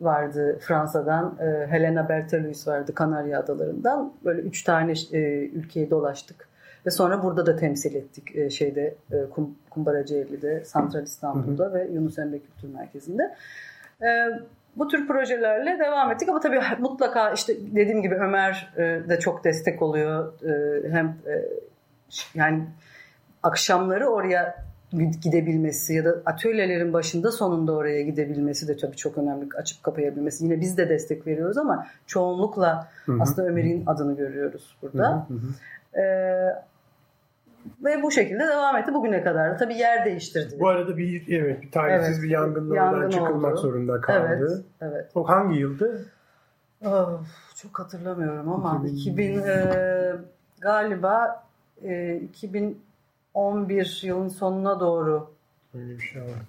vardı 0.00 0.58
Fransa'dan. 0.60 1.38
E, 1.40 1.66
Helena 1.66 2.08
Berthelus 2.08 2.68
vardı 2.68 2.94
Kanarya 2.94 3.40
Adaları'ndan. 3.40 4.12
Böyle 4.24 4.40
üç 4.40 4.62
tane 4.62 4.92
e, 5.12 5.18
ülkeyi 5.46 5.90
dolaştık. 5.90 6.51
Ve 6.86 6.90
sonra 6.90 7.22
burada 7.22 7.46
da 7.46 7.56
temsil 7.56 7.94
ettik 7.94 8.36
e, 8.36 8.50
şeyde 8.50 8.94
e, 9.12 9.16
Kum, 9.30 9.54
Kumbaracıevli'de, 9.70 10.64
Santral 10.64 11.02
İstanbul'da 11.02 11.64
hı 11.64 11.68
hı. 11.68 11.74
ve 11.74 11.88
Yunus 11.92 12.18
Emre 12.18 12.38
Kültür 12.38 12.74
Merkezi'nde. 12.74 13.34
E, 14.02 14.06
bu 14.76 14.88
tür 14.88 15.06
projelerle 15.06 15.78
devam 15.78 16.10
ettik 16.10 16.28
ama 16.28 16.40
tabii 16.40 16.60
mutlaka 16.78 17.32
işte 17.32 17.54
dediğim 17.74 18.02
gibi 18.02 18.14
Ömer 18.14 18.72
e, 18.76 18.80
de 19.08 19.18
çok 19.18 19.44
destek 19.44 19.82
oluyor. 19.82 20.32
E, 20.42 20.82
hem 20.90 21.06
e, 21.06 21.48
yani 22.34 22.64
akşamları 23.42 24.08
oraya 24.08 24.64
gidebilmesi 25.22 25.94
ya 25.94 26.04
da 26.04 26.14
atölyelerin 26.26 26.92
başında 26.92 27.32
sonunda 27.32 27.72
oraya 27.72 28.02
gidebilmesi 28.02 28.68
de 28.68 28.76
tabii 28.76 28.96
çok 28.96 29.18
önemli. 29.18 29.48
Açıp 29.56 29.82
kapayabilmesi. 29.82 30.44
Yine 30.44 30.60
biz 30.60 30.76
de 30.76 30.88
destek 30.88 31.26
veriyoruz 31.26 31.58
ama 31.58 31.86
çoğunlukla 32.06 32.88
hı 33.06 33.12
hı. 33.12 33.18
aslında 33.20 33.48
Ömer'in 33.48 33.86
adını 33.86 34.16
görüyoruz 34.16 34.76
burada. 34.82 35.26
Ee, 35.96 36.02
ve 37.84 38.02
bu 38.02 38.10
şekilde 38.10 38.46
devam 38.46 38.76
etti 38.76 38.94
bugüne 38.94 39.22
kadar. 39.22 39.58
Tabii 39.58 39.74
yer 39.74 40.04
değiştirdi. 40.04 40.56
Bu 40.60 40.68
arada 40.68 40.96
bir 40.96 41.38
evet 41.38 41.62
bir 41.62 41.70
talihsiz 41.70 42.14
evet, 42.14 42.22
bir 42.22 42.30
yangınla 42.30 42.76
yangın 42.76 43.10
çıkılmak 43.10 43.52
oldu. 43.52 43.60
zorunda 43.60 44.00
kaldı. 44.00 44.64
Evet, 44.80 44.92
evet. 44.92 45.10
O 45.14 45.28
hangi 45.28 45.58
yıldı? 45.58 46.06
Of, 46.84 47.20
çok 47.56 47.78
hatırlamıyorum 47.78 48.52
ama 48.52 48.82
2000, 48.86 48.96
2000 48.96 49.48
e, 49.48 50.12
galiba 50.60 51.44
e, 51.82 52.16
2011 52.16 54.00
yılın 54.02 54.28
sonuna 54.28 54.80
doğru 54.80 55.32
Öyle 55.74 55.98
bir 55.98 56.02
şey 56.02 56.22
var. 56.22 56.42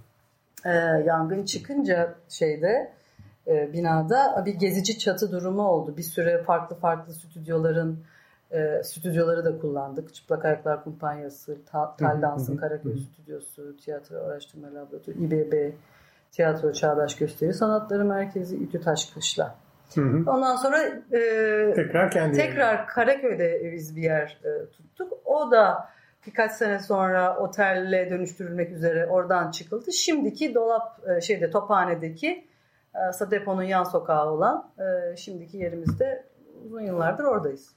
E, 0.66 1.04
yangın 1.06 1.46
çıkınca 1.46 2.16
şeyde 2.30 2.92
e, 3.48 3.74
binada 3.74 4.44
bir 4.46 4.54
gezici 4.54 5.00
çatı 5.00 5.32
durumu 5.32 5.68
oldu. 5.68 5.98
Bir 5.98 6.04
süre 6.04 6.44
farklı 6.44 6.76
farklı 6.76 7.14
stüdyoların 7.14 8.00
e, 8.54 8.84
stüdyoları 8.84 9.46
da 9.46 9.58
kullandık. 9.60 10.14
Çıplak 10.14 10.46
Ayaklar 10.46 10.84
Kumpanyası, 10.84 11.58
Ta, 11.66 11.96
Tal 11.96 12.22
Dans'ın 12.22 12.58
Karaköy 12.58 12.98
Stüdyosu, 12.98 13.78
Tiyatro 13.78 14.18
Araştırma 14.18 14.68
Laboratuvarı, 14.68 15.20
İBB, 15.20 15.74
Tiyatro 16.32 16.74
Çağdaş 16.74 17.16
Gösteri 17.16 17.54
Sanatları 17.54 18.06
Merkezi, 18.06 18.58
İTÜ 18.58 18.82
Taşkışla. 18.82 19.56
Ondan 19.98 20.56
sonra 20.56 20.82
e, 21.12 21.74
tekrar 21.76 22.12
kendi 22.12 22.38
tekrar 22.38 22.74
yerine. 22.74 22.86
Karaköy'de 22.88 23.72
biz 23.74 23.96
bir 23.96 24.02
yer 24.02 24.40
e, 24.44 24.70
tuttuk. 24.70 25.14
O 25.26 25.52
da 25.52 25.90
birkaç 26.28 26.52
sene 26.52 26.80
sonra 26.80 27.38
otelle 27.38 28.10
dönüştürülmek 28.10 28.72
üzere 28.72 29.08
oradan 29.08 29.52
çıkıldı. 29.52 29.92
Şimdiki 29.94 30.56
dolap 30.56 31.00
e, 31.10 31.22
şeyde 31.22 31.50
Tophane'deki 31.50 32.48
e, 32.96 33.32
deponun 33.32 33.64
yan 33.64 33.84
sokağı 33.84 34.32
olan 34.32 34.70
e, 34.80 35.16
şimdiki 35.16 35.58
yerimizde 35.58 36.24
uzun 36.66 36.82
yıllardır 36.82 37.24
oradayız. 37.24 37.76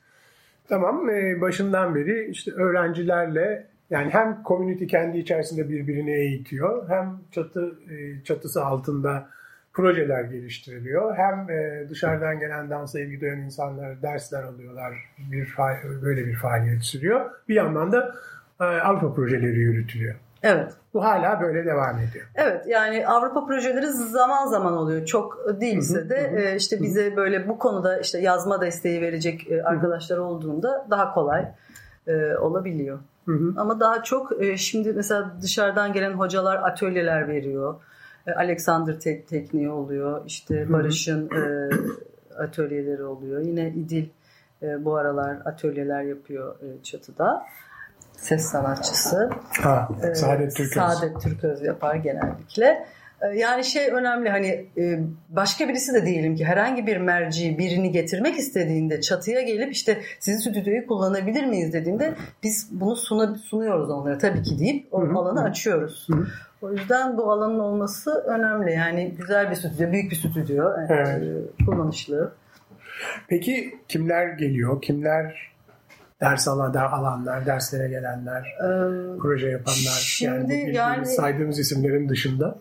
Tamam 0.69 1.11
e, 1.11 1.41
başından 1.41 1.95
beri 1.95 2.31
işte 2.31 2.51
öğrencilerle 2.51 3.67
yani 3.91 4.11
hem 4.11 4.39
community 4.47 4.85
kendi 4.85 5.19
içerisinde 5.19 5.69
birbirini 5.69 6.11
eğitiyor 6.11 6.89
hem 6.89 7.19
çatı 7.33 7.75
e, 7.91 8.25
çatısı 8.25 8.65
altında 8.65 9.29
projeler 9.73 10.25
geliştiriliyor. 10.25 11.17
Hem 11.17 11.51
e, 11.51 11.89
dışarıdan 11.91 12.39
gelen 12.39 12.71
dansa 12.71 13.01
ilgi 13.01 13.21
duyan 13.21 13.39
insanlar 13.39 14.03
dersler 14.03 14.43
alıyorlar. 14.43 14.95
Bir 15.33 15.49
böyle 16.03 16.27
bir 16.27 16.35
faaliyet 16.35 16.83
sürüyor. 16.83 17.31
Bir 17.49 17.55
yandan 17.55 17.93
da 17.93 18.15
Avrupa 18.59 19.15
projeleri 19.15 19.59
yürütülüyor. 19.59 20.15
Evet. 20.43 20.73
Bu 20.95 21.05
hala 21.05 21.41
böyle 21.41 21.67
devam 21.67 21.99
ediyor. 21.99 22.27
Evet 22.35 22.67
yani 22.67 23.07
Avrupa 23.07 23.47
projeleri 23.47 23.87
zaman 23.87 24.47
zaman 24.47 24.77
oluyor. 24.77 25.07
Çok 25.07 25.47
değilse 25.61 26.09
de 26.09 26.31
hı 26.31 26.37
hı. 26.37 26.41
E, 26.41 26.57
işte 26.57 26.83
bize 26.83 27.17
böyle 27.17 27.49
bu 27.49 27.59
konuda 27.59 27.99
işte 27.99 28.19
yazma 28.21 28.61
desteği 28.61 29.01
verecek 29.01 29.51
e, 29.51 29.63
arkadaşlar 29.63 30.19
olduğunda 30.19 30.87
daha 30.91 31.15
kolay 31.15 31.49
e, 32.07 32.37
olabiliyor. 32.37 32.99
Hı 33.27 33.33
hı. 33.33 33.55
Ama 33.57 33.81
daha 33.81 34.03
çok 34.03 34.33
şimdi 34.57 34.93
mesela 34.93 35.33
dışarıdan 35.43 35.93
gelen 35.93 36.13
hocalar 36.13 36.57
atölyeler 36.57 37.29
veriyor. 37.29 37.75
Alexander 38.37 39.01
te- 39.01 39.25
tekniği 39.25 39.71
oluyor. 39.71 40.23
İşte 40.27 40.73
Barış'ın 40.73 41.31
e, 41.31 41.71
atölyeleri 42.39 43.05
oluyor. 43.05 43.41
Yine 43.41 43.69
İdil 43.69 44.09
bu 44.79 44.97
aralar 44.97 45.37
atölyeler 45.45 46.03
yapıyor 46.03 46.55
çatıda 46.83 47.47
ses 48.17 48.43
sanatçısı. 48.43 49.31
Ha, 49.63 49.89
ee, 50.03 50.15
Saadet 50.15 50.57
Türköz. 50.57 50.75
Saadet 50.75 51.21
Türköz 51.23 51.63
yapar 51.63 51.95
genellikle. 51.95 52.87
Ee, 53.23 53.39
yani 53.39 53.65
şey 53.65 53.91
önemli 53.93 54.31
hani 54.31 54.67
e, 54.79 55.01
başka 55.29 55.69
birisi 55.69 55.95
de 55.95 56.07
diyelim 56.07 56.37
ki 56.37 56.45
herhangi 56.45 56.87
bir 56.87 56.97
merci 56.97 57.59
birini 57.59 57.93
getirmek 57.93 58.39
istediğinde 58.39 59.01
çatıya 59.01 59.41
gelip 59.41 59.73
işte 59.73 60.01
sizin 60.21 60.51
stüdyoyu 60.51 60.87
kullanabilir 60.87 61.45
miyiz 61.45 61.73
dediğinde 61.73 62.15
biz 62.43 62.69
bunu 62.71 62.97
suna, 62.97 63.35
sunuyoruz 63.35 63.91
onlara 63.91 64.19
tabii 64.19 64.43
ki 64.43 64.59
deyip 64.59 64.95
o 64.95 65.03
Hı-hı. 65.03 65.19
alanı 65.19 65.43
açıyoruz. 65.43 66.09
Hı-hı. 66.11 66.27
O 66.63 66.73
yüzden 66.73 67.17
bu 67.17 67.33
alanın 67.33 67.59
olması 67.59 68.11
önemli. 68.11 68.73
Yani 68.73 69.15
güzel 69.19 69.51
bir 69.51 69.57
stüdyo, 69.57 69.93
büyük 69.93 70.11
bir 70.11 70.17
stüdyo, 70.17 70.73
e, 70.73 70.87
evet. 70.89 71.23
kullanışlı. 71.67 72.33
Peki 73.29 73.75
kimler 73.89 74.27
geliyor? 74.27 74.83
Kimler 74.83 75.56
ders 76.21 76.49
alan, 76.49 76.75
alanlar, 76.75 77.47
derslere 77.47 77.89
gelenler, 77.89 78.43
ee, 78.43 79.19
proje 79.19 79.49
yapanlar. 79.49 80.01
Şimdi 80.01 80.55
yani, 80.55 80.75
yani 80.75 81.07
saydığımız 81.07 81.59
isimlerin 81.59 82.09
dışında. 82.09 82.59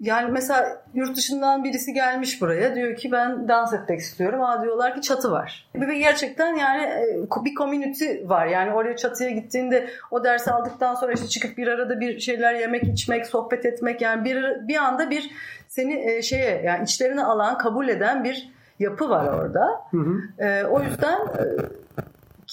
Yani 0.00 0.32
mesela 0.32 0.82
yurt 0.94 1.16
dışından 1.16 1.64
birisi 1.64 1.92
gelmiş 1.92 2.40
buraya 2.40 2.74
diyor 2.74 2.96
ki 2.96 3.12
ben 3.12 3.48
dans 3.48 3.72
etmek 3.72 4.00
istiyorum. 4.00 4.42
Aa 4.42 4.62
diyorlar 4.62 4.94
ki 4.94 5.00
çatı 5.00 5.30
var. 5.30 5.70
Ve 5.74 5.98
gerçekten 5.98 6.56
yani 6.56 6.82
e, 6.82 7.44
bir 7.44 7.54
community 7.54 8.06
var. 8.24 8.46
Yani 8.46 8.72
oraya 8.72 8.96
çatıya 8.96 9.30
gittiğinde 9.30 9.88
o 10.10 10.24
dersi 10.24 10.50
aldıktan 10.50 10.94
sonra 10.94 11.12
işte 11.12 11.28
çıkıp 11.28 11.58
bir 11.58 11.66
arada 11.66 12.00
bir 12.00 12.20
şeyler 12.20 12.54
yemek, 12.54 12.84
içmek, 12.84 13.26
sohbet 13.26 13.66
etmek 13.66 14.00
yani 14.00 14.24
bir 14.24 14.68
bir 14.68 14.76
anda 14.76 15.10
bir 15.10 15.30
seni 15.68 16.10
e, 16.10 16.22
şeye 16.22 16.62
yani 16.62 16.84
içlerine 16.84 17.24
alan, 17.24 17.58
kabul 17.58 17.88
eden 17.88 18.24
bir 18.24 18.52
yapı 18.78 19.08
var 19.08 19.26
orada. 19.26 19.66
Hı 19.90 19.96
hı. 19.96 20.44
E, 20.44 20.64
o 20.64 20.82
yüzden 20.82 21.18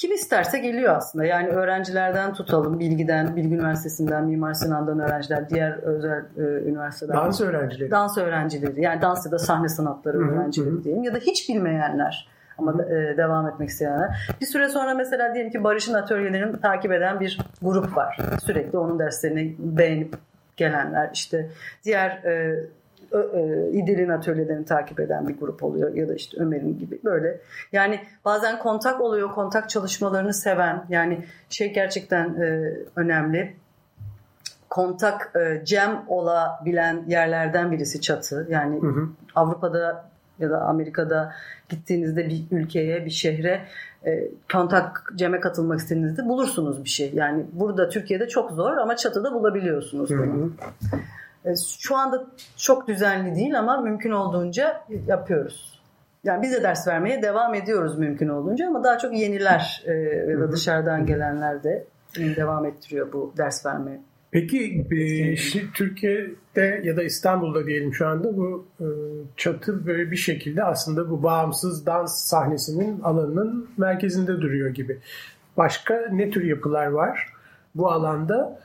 kim 0.04 0.12
isterse 0.12 0.60
geliyor 0.60 0.96
aslında. 0.96 1.26
Yani 1.26 1.48
öğrencilerden 1.48 2.34
tutalım, 2.34 2.80
Bilgi'den, 2.80 3.36
Bilgi 3.36 3.56
Üniversitesi'nden, 3.56 4.26
Mimar 4.26 4.54
Sinan'dan 4.54 5.00
öğrenciler, 5.00 5.50
diğer 5.50 5.72
özel 5.72 6.24
e, 6.38 6.42
üniversiteler. 6.42 7.16
Dans 7.16 7.42
öğrencileri. 7.42 7.92
Dans 7.92 8.18
öğrencileri. 8.18 8.82
Yani 8.82 9.02
dans 9.02 9.26
ya 9.26 9.32
da 9.32 9.40
sahne 9.40 9.70
sanatları 9.70 10.18
Hı-hı. 10.18 10.32
öğrencileri 10.32 10.84
diyelim. 10.84 11.04
Ya 11.04 11.14
da 11.14 11.18
hiç 11.18 11.50
bilmeyenler 11.50 12.28
ama 12.58 12.78
da, 12.78 12.86
e, 12.86 13.18
devam 13.18 13.48
etmek 13.48 13.70
isteyenler. 13.70 14.36
Bir 14.42 14.46
süre 14.46 14.70
sonra 14.70 14.94
mesela 14.94 15.34
diyelim 15.34 15.52
ki 15.52 15.64
Barış'ın 15.64 15.94
atölyelerini 15.94 16.62
takip 16.62 16.92
eden 16.92 17.20
bir 17.20 17.40
grup 17.62 17.98
var. 17.98 18.18
Sürekli 18.46 18.78
onun 18.78 19.00
derslerini 19.00 19.56
beğenip 19.60 20.16
gelenler. 20.58 21.10
İşte 21.14 21.50
diğer 21.86 22.10
e, 22.10 22.60
İdil'in 23.72 24.10
atölyelerini 24.10 24.66
takip 24.66 25.00
eden 25.00 25.28
bir 25.28 25.38
grup 25.38 25.64
oluyor 25.64 25.94
ya 25.94 26.10
da 26.10 26.16
işte 26.16 26.38
Ömer'in 26.42 26.80
gibi 26.80 27.00
böyle. 27.04 27.40
Yani 27.72 28.00
bazen 28.26 28.60
kontak 28.60 29.02
oluyor, 29.02 29.32
kontak 29.32 29.70
çalışmalarını 29.70 30.34
seven 30.34 30.86
yani 30.90 31.26
şey 31.50 31.74
gerçekten 31.74 32.26
e, 32.26 32.74
önemli. 32.96 33.56
Kontak 34.70 35.32
e, 35.36 35.66
cem 35.66 36.04
olabilen 36.08 37.04
yerlerden 37.08 37.72
birisi 37.72 38.02
çatı. 38.02 38.48
Yani 38.50 38.82
hı 38.82 38.88
hı. 38.88 39.08
Avrupa'da 39.36 40.06
ya 40.40 40.50
da 40.50 40.62
Amerika'da 40.62 41.34
gittiğinizde 41.70 42.30
bir 42.30 42.44
ülkeye, 42.52 43.06
bir 43.06 43.12
şehre 43.12 43.62
e, 44.06 44.28
kontak 44.52 45.14
ceme 45.16 45.40
katılmak 45.40 45.80
istediğinizde 45.80 46.26
bulursunuz 46.26 46.84
bir 46.84 46.90
şey. 46.90 47.12
Yani 47.14 47.46
burada 47.52 47.90
Türkiye'de 47.90 48.28
çok 48.28 48.52
zor 48.52 48.78
ama 48.78 48.96
çatıda 48.96 49.34
bulabiliyorsunuz 49.34 50.10
bunu. 50.10 50.22
Hı 50.22 50.46
hı. 50.46 50.50
E, 51.46 51.50
şu 51.80 51.98
anda 51.98 52.26
çok 52.58 52.88
düzenli 52.88 53.36
değil 53.36 53.60
ama 53.60 53.82
mümkün 53.82 54.12
olduğunca 54.12 54.82
yapıyoruz. 55.08 55.80
Yani 56.24 56.42
biz 56.42 56.54
de 56.54 56.64
ders 56.64 56.88
vermeye 56.88 57.22
devam 57.22 57.56
ediyoruz 57.56 57.98
mümkün 57.98 58.30
olduğunca 58.30 58.68
ama 58.68 58.84
daha 58.84 58.98
çok 58.98 59.14
yeniler 59.14 59.84
e, 59.86 59.94
ya 60.32 60.40
da 60.40 60.52
dışarıdan 60.52 61.06
gelenler 61.06 61.64
de 61.64 61.86
devam 62.18 62.66
ettiriyor 62.66 63.14
bu 63.14 63.34
ders 63.38 63.66
vermeye. 63.66 64.02
Peki 64.32 64.86
e, 64.92 65.36
Türkiye'de 65.74 66.82
ya 66.84 66.98
da 66.98 67.04
İstanbul'da 67.04 67.66
diyelim 67.66 67.94
şu 67.94 68.08
anda 68.08 68.38
bu 68.38 68.66
çatı 69.38 69.86
böyle 69.86 70.12
bir 70.12 70.16
şekilde 70.16 70.64
aslında 70.64 71.10
bu 71.10 71.24
bağımsız 71.24 71.86
dans 71.86 72.30
sahnesinin 72.30 73.02
alanının 73.02 73.70
merkezinde 73.78 74.42
duruyor 74.42 74.70
gibi. 74.70 75.00
Başka 75.58 76.08
ne 76.12 76.30
tür 76.30 76.44
yapılar 76.44 76.86
var 76.86 77.34
bu 77.76 77.92
alanda? 77.92 78.60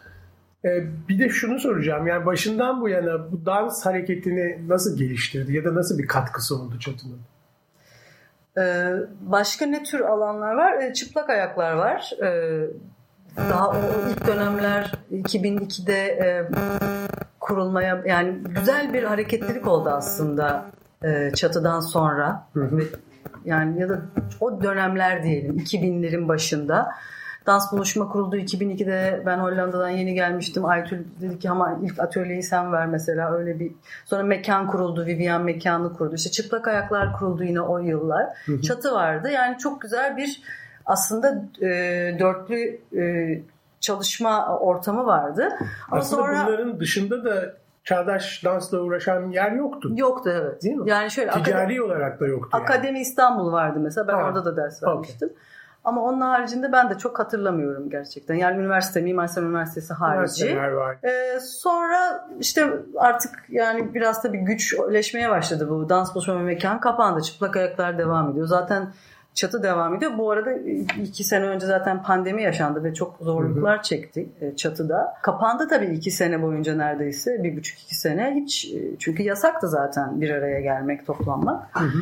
Ee, 0.68 0.84
bir 1.08 1.18
de 1.18 1.28
şunu 1.28 1.60
soracağım. 1.60 2.06
Yani 2.06 2.26
başından 2.26 2.80
bu 2.80 2.88
yana 2.88 3.32
bu 3.32 3.46
dans 3.46 3.86
hareketini 3.86 4.68
nasıl 4.68 4.98
geliştirdi 4.98 5.52
ya 5.52 5.64
da 5.64 5.74
nasıl 5.74 5.98
bir 5.98 6.06
katkısı 6.06 6.56
oldu 6.56 6.78
Çatı'nın? 6.78 7.20
Ee, 8.58 8.94
başka 9.20 9.66
ne 9.66 9.82
tür 9.82 10.00
alanlar 10.00 10.54
var? 10.54 10.82
Ee, 10.82 10.92
çıplak 10.92 11.30
ayaklar 11.30 11.72
var. 11.72 12.12
Daha 13.36 13.68
o 13.68 13.74
ilk 14.10 14.26
dönemler 14.26 14.92
2002'de 15.12 16.06
e, 16.06 16.48
kurulmaya 17.40 18.02
yani 18.06 18.38
güzel 18.44 18.92
bir 18.92 19.02
hareketlilik 19.02 19.66
oldu 19.66 19.90
aslında 19.90 20.64
e, 21.04 21.30
çatıdan 21.34 21.80
sonra 21.80 22.46
Hı 22.52 22.64
hı. 22.64 22.82
yani 23.44 23.80
ya 23.80 23.88
da 23.88 24.00
o 24.40 24.62
dönemler 24.62 25.22
diyelim 25.22 25.58
2000'lerin 25.58 26.28
başında 26.28 26.88
dans 27.48 27.72
buluşma 27.72 28.08
kuruldu 28.08 28.36
2002'de 28.36 29.22
ben 29.26 29.38
Hollanda'dan 29.38 29.88
yeni 29.88 30.14
gelmiştim 30.14 30.64
Aytül 30.64 31.04
dedi 31.20 31.38
ki 31.38 31.50
ama 31.50 31.78
ilk 31.82 31.98
atölyeyi 32.00 32.42
sen 32.42 32.72
ver 32.72 32.86
mesela 32.86 33.32
öyle 33.32 33.60
bir 33.60 33.72
sonra 34.04 34.22
mekan 34.22 34.66
kuruldu 34.66 35.06
Vivian 35.06 35.42
mekanı 35.42 35.92
kurdu 35.96 36.14
işte 36.14 36.30
çıplak 36.30 36.68
ayaklar 36.68 37.12
kuruldu 37.12 37.44
yine 37.44 37.60
o 37.60 37.78
yıllar 37.78 38.26
Hı 38.46 38.52
hı. 38.52 38.62
çatı 38.62 38.92
vardı 38.94 39.30
yani 39.30 39.58
çok 39.58 39.80
güzel 39.80 40.16
bir 40.16 40.42
aslında 40.86 41.42
e, 41.62 41.68
dörtlü 42.18 42.78
e, 42.98 43.02
çalışma 43.80 44.58
ortamı 44.58 45.06
vardı 45.06 45.48
ama 45.90 46.00
Aslında 46.00 46.22
sonra 46.22 46.46
bunların 46.46 46.80
dışında 46.80 47.24
da 47.24 47.54
çağdaş 47.84 48.44
dansla 48.44 48.78
uğraşan 48.78 49.30
yer 49.30 49.52
yoktu. 49.52 49.90
yoktu 49.96 50.30
evet 50.34 50.62
Değil 50.62 50.76
mi? 50.76 50.90
yani 50.90 51.10
şöyle 51.10 51.30
Ticari 51.30 51.82
olarak 51.82 52.20
da 52.20 52.26
yoktu. 52.26 52.48
yani. 52.52 52.62
Akademi 52.64 53.00
İstanbul 53.00 53.52
vardı 53.52 53.78
mesela. 53.82 54.08
Ben 54.08 54.12
Ha, 54.14 54.22
orada 54.24 54.44
da 54.44 54.56
ders 54.56 54.82
vermiştim. 54.82 55.30
Ama 55.88 56.02
onun 56.02 56.20
haricinde 56.20 56.72
ben 56.72 56.90
de 56.90 56.98
çok 56.98 57.18
hatırlamıyorum 57.18 57.90
gerçekten. 57.90 58.34
Yani 58.34 58.60
üniversite, 58.60 59.00
Mimar 59.00 59.26
Sinan 59.26 59.46
Üniversitesi 59.46 59.94
harici. 59.94 60.46
Ee, 61.04 61.40
sonra 61.40 62.28
işte 62.40 62.72
artık 62.96 63.30
yani 63.48 63.94
biraz 63.94 64.24
da 64.24 64.32
bir 64.32 64.38
güçleşmeye 64.38 65.30
başladı 65.30 65.68
bu. 65.70 65.88
Dans 65.88 66.14
buluşma 66.14 66.38
mekan 66.38 66.80
kapandı. 66.80 67.22
Çıplak 67.22 67.56
ayaklar 67.56 67.98
devam 67.98 68.30
ediyor. 68.30 68.46
Zaten 68.46 68.92
çatı 69.38 69.62
devam 69.62 69.94
ediyor. 69.94 70.12
Bu 70.18 70.30
arada 70.30 70.52
iki 71.02 71.24
sene 71.24 71.44
önce 71.44 71.66
zaten 71.66 72.02
pandemi 72.02 72.42
yaşandı 72.42 72.84
ve 72.84 72.94
çok 72.94 73.16
zorluklar 73.20 73.82
çekti 73.82 74.28
e, 74.40 74.56
çatıda. 74.56 75.14
Kapandı 75.22 75.68
tabii 75.68 75.86
iki 75.86 76.10
sene 76.10 76.42
boyunca 76.42 76.74
neredeyse. 76.74 77.42
Bir 77.42 77.56
buçuk 77.56 77.78
iki 77.78 77.94
sene. 77.94 78.34
Hiç 78.34 78.64
e, 78.74 78.98
çünkü 78.98 79.22
yasaktı 79.22 79.68
zaten 79.68 80.20
bir 80.20 80.30
araya 80.30 80.60
gelmek, 80.60 81.06
toplanmak. 81.06 81.80
Hı 81.80 81.84
hı. 81.84 81.98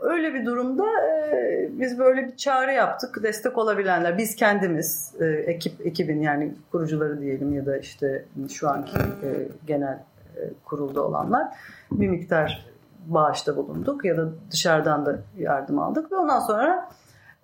Öyle 0.00 0.34
bir 0.34 0.46
durumda 0.46 0.84
e, 0.84 1.68
biz 1.72 1.98
böyle 1.98 2.26
bir 2.26 2.36
çağrı 2.36 2.72
yaptık. 2.72 3.18
Destek 3.22 3.58
olabilenler, 3.58 4.18
biz 4.18 4.36
kendimiz, 4.36 5.14
e, 5.20 5.26
ekip 5.26 5.86
ekibin 5.86 6.20
yani 6.20 6.54
kurucuları 6.72 7.20
diyelim 7.20 7.54
ya 7.54 7.66
da 7.66 7.78
işte 7.78 8.24
şu 8.52 8.68
anki 8.68 8.98
e, 8.98 9.28
genel 9.66 9.98
e, 10.36 10.42
kurulda 10.64 11.02
olanlar 11.02 11.48
bir 11.92 12.08
miktar 12.08 12.68
bağışta 13.14 13.56
bulunduk 13.56 14.04
ya 14.04 14.16
da 14.16 14.28
dışarıdan 14.50 15.06
da 15.06 15.18
yardım 15.38 15.78
aldık 15.78 16.12
ve 16.12 16.16
ondan 16.16 16.40
sonra 16.40 16.88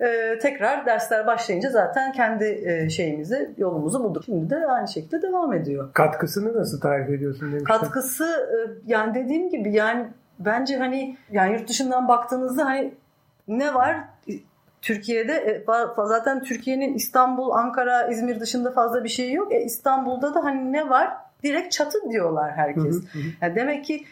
e, 0.00 0.38
tekrar 0.38 0.86
dersler 0.86 1.26
başlayınca 1.26 1.70
zaten 1.70 2.12
kendi 2.12 2.44
e, 2.44 2.90
şeyimizi, 2.90 3.54
yolumuzu 3.56 4.04
bulduk. 4.04 4.24
Şimdi 4.24 4.50
de 4.50 4.66
aynı 4.66 4.88
şekilde 4.88 5.22
devam 5.22 5.52
ediyor. 5.52 5.92
Katkısını 5.92 6.58
nasıl 6.58 6.80
tarif 6.80 7.10
ediyorsun 7.10 7.52
demiştim. 7.52 7.64
Katkısı 7.64 8.24
e, 8.24 8.56
yani 8.86 9.14
dediğim 9.14 9.50
gibi 9.50 9.72
yani 9.72 10.06
bence 10.38 10.76
hani 10.76 11.16
yani 11.30 11.52
yurt 11.52 11.68
dışından 11.68 12.08
baktığınızda 12.08 12.64
hani 12.64 12.94
ne 13.48 13.74
var 13.74 13.96
Türkiye'de 14.82 15.32
e, 15.32 15.64
zaten 16.04 16.42
Türkiye'nin 16.42 16.94
İstanbul, 16.94 17.50
Ankara, 17.50 18.06
İzmir 18.06 18.40
dışında 18.40 18.70
fazla 18.70 19.04
bir 19.04 19.08
şey 19.08 19.32
yok. 19.32 19.52
E, 19.52 19.64
İstanbul'da 19.64 20.34
da 20.34 20.44
hani 20.44 20.72
ne 20.72 20.90
var? 20.90 21.10
Direkt 21.42 21.72
çatı 21.72 21.98
diyorlar 22.10 22.50
Hı 22.50 22.56
herkes. 22.56 22.94
hı, 22.94 23.18
hı. 23.18 23.22
Yani 23.40 23.54
demek 23.54 23.84
ki 23.84 24.04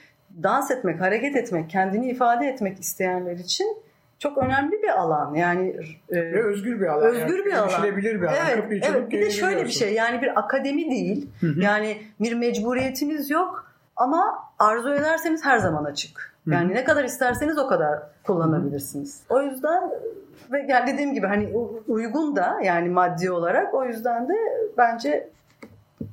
dans 0.43 0.71
etmek, 0.71 1.01
hareket 1.01 1.37
etmek, 1.37 1.71
kendini 1.71 2.11
ifade 2.11 2.47
etmek 2.47 2.81
isteyenler 2.81 3.37
için 3.37 3.77
çok 4.19 4.39
önemli 4.39 4.83
bir 4.83 4.89
alan. 4.89 5.35
Yani 5.35 5.77
e, 6.09 6.17
Ve 6.17 6.43
özgür 6.45 6.81
bir 6.81 6.87
alan. 6.87 7.05
Özgür 7.05 7.39
yani. 7.39 7.45
bir 7.45 7.53
alan. 7.53 7.69
Erişilebilir 7.69 8.21
bir 8.21 8.27
alan. 8.27 8.37
Evet, 8.47 8.61
Kapıyı 8.61 8.81
evet. 8.85 9.11
Bir 9.11 9.21
de 9.21 9.31
şöyle 9.31 9.65
bir 9.65 9.71
şey 9.71 9.95
yani 9.95 10.23
bir 10.23 10.39
akademi 10.39 10.91
değil. 10.91 11.31
Hı 11.41 11.47
hı. 11.47 11.61
Yani 11.61 12.03
bir 12.21 12.33
mecburiyetiniz 12.35 13.31
yok 13.31 13.73
ama 13.97 14.49
arzu 14.59 14.95
ederseniz 14.95 15.45
her 15.45 15.59
zaman 15.59 15.85
açık. 15.85 16.35
Hı 16.45 16.51
hı. 16.51 16.55
Yani 16.55 16.75
ne 16.75 16.85
kadar 16.85 17.05
isterseniz 17.05 17.59
o 17.59 17.67
kadar 17.67 18.03
kullanabilirsiniz. 18.25 19.23
O 19.29 19.43
yüzden 19.43 19.91
ve 20.53 20.67
yani 20.69 20.93
dediğim 20.93 21.15
gibi 21.15 21.27
hani 21.27 21.53
uygun 21.89 22.37
da 22.37 22.59
yani 22.65 22.89
maddi 22.89 23.31
olarak 23.31 23.75
o 23.75 23.85
yüzden 23.85 24.29
de 24.29 24.35
bence 24.79 25.29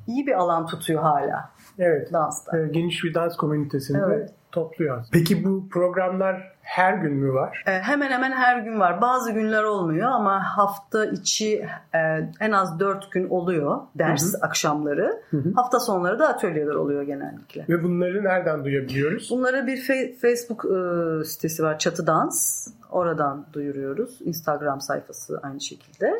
iyi 0.07 0.27
bir 0.27 0.33
alan 0.33 0.65
tutuyor 0.65 1.01
hala 1.01 1.49
Evet. 1.79 2.13
dansta. 2.13 2.57
Ee, 2.57 2.67
Geniş 2.67 3.03
bir 3.03 3.13
dans 3.13 3.37
komünitesinde 3.37 3.99
Evet. 4.05 4.29
topluyor. 4.51 5.03
Peki 5.11 5.43
bu 5.43 5.69
programlar 5.69 6.51
her 6.61 6.93
gün 6.93 7.13
mü 7.13 7.33
var? 7.33 7.63
Ee, 7.67 7.71
Hemen 7.71 8.11
hemen 8.11 8.31
her 8.31 8.59
gün 8.59 8.79
var. 8.79 9.01
Bazı 9.01 9.31
günler 9.31 9.63
olmuyor 9.63 10.09
ama 10.11 10.43
hafta 10.57 11.05
içi 11.05 11.65
e, 11.95 11.99
en 12.39 12.51
az 12.51 12.79
dört 12.79 13.11
gün 13.11 13.29
oluyor 13.29 13.77
ders 13.95 14.35
akşamları. 14.41 15.21
Hı 15.31 15.37
hı. 15.37 15.51
Hafta 15.55 15.79
sonları 15.79 16.19
da 16.19 16.27
atölyeler 16.27 16.75
oluyor 16.75 17.03
genellikle. 17.03 17.65
Ve 17.69 17.83
bunları 17.83 18.23
nereden 18.23 18.65
duyabiliyoruz? 18.65 19.27
Bunlara 19.31 19.67
bir 19.67 19.77
fe- 19.77 20.13
Facebook 20.15 20.65
e, 20.65 21.25
sitesi 21.25 21.63
var 21.63 21.79
Çatı 21.79 22.07
Dans. 22.07 22.67
Oradan 22.91 23.45
duyuruyoruz. 23.53 24.17
Instagram 24.21 24.81
sayfası 24.81 25.39
aynı 25.43 25.61
şekilde. 25.61 26.13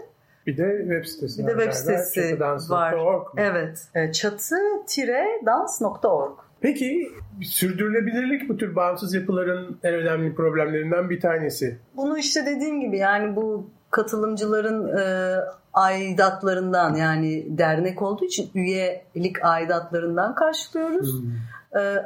Bir 0.48 0.58
de 0.58 0.78
web 0.82 1.06
sitesi 1.06 1.40
Bir 1.40 1.44
var 1.44 1.58
de 1.58 1.64
web 1.64 1.74
sitesi 1.74 2.38
mu? 2.40 3.26
Evet. 3.38 3.88
E, 3.96 4.12
Çatı-dans.org. 4.12 6.40
Peki 6.62 7.12
sürdürülebilirlik 7.42 8.50
bu 8.50 8.58
tür 8.58 8.76
bağımsız 8.76 9.14
yapıların 9.14 9.80
en 9.84 9.94
önemli 9.94 10.36
problemlerinden 10.36 11.10
bir 11.10 11.20
tanesi. 11.20 11.78
Bunu 11.98 12.18
işte 12.18 12.46
dediğim 12.46 12.82
gibi 12.82 12.98
yani 12.98 13.36
bu 13.36 13.70
katılımcıların 13.92 14.98
e, 14.98 15.36
aidatlarından 15.74 16.96
yani 16.96 17.58
dernek 17.58 18.02
olduğu 18.02 18.26
için 18.26 18.52
üyelik 18.56 19.46
aidatlarından 19.46 20.36
karşılıyoruz. 20.36 21.22
Hmm. 21.22 21.82
E, 21.82 22.06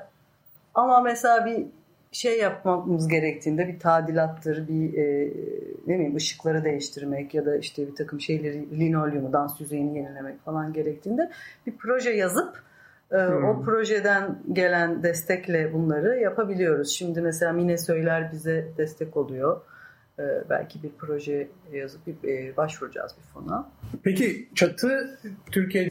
ama 0.74 1.02
mesela 1.02 1.46
bir 1.46 1.66
şey 2.14 2.40
yapmamız 2.40 3.08
gerektiğinde 3.08 3.68
bir 3.68 3.80
tadilattır, 3.80 4.68
bir 4.68 4.94
e, 4.94 5.34
ne 5.88 5.96
bileyim 5.96 6.16
ışıkları 6.16 6.64
değiştirmek 6.64 7.34
ya 7.34 7.46
da 7.46 7.58
işte 7.58 7.88
bir 7.88 7.96
takım 7.96 8.22
şeyleri 8.22 8.80
linolyumu, 8.80 9.34
dans 9.34 9.62
yüzeyini 9.62 9.98
yenilemek 9.98 10.46
falan 10.46 10.74
gerektiğinde 10.74 11.32
bir 11.68 11.78
proje 11.78 12.10
yazıp 12.10 12.64
e, 13.12 13.18
Hmm. 13.18 13.44
o 13.44 13.62
projeden 13.62 14.40
gelen 14.54 15.04
destekle 15.04 15.74
bunları 15.74 16.20
yapabiliyoruz. 16.20 16.90
Şimdi 16.90 17.22
mesela 17.22 17.54
Mine 17.54 17.78
Söyler 17.78 18.32
bize 18.32 18.68
destek 18.78 19.18
oluyor. 19.18 19.62
E, 20.20 20.24
belki 20.50 20.84
bir 20.84 20.92
proje 21.00 21.48
yazıp 21.74 22.02
bir, 22.08 22.30
e, 22.30 22.58
başvuracağız 22.58 23.16
bir 23.18 23.34
fona. 23.34 23.70
Peki 24.04 24.50
Çatı 24.56 25.20
Türkiye 25.52 25.90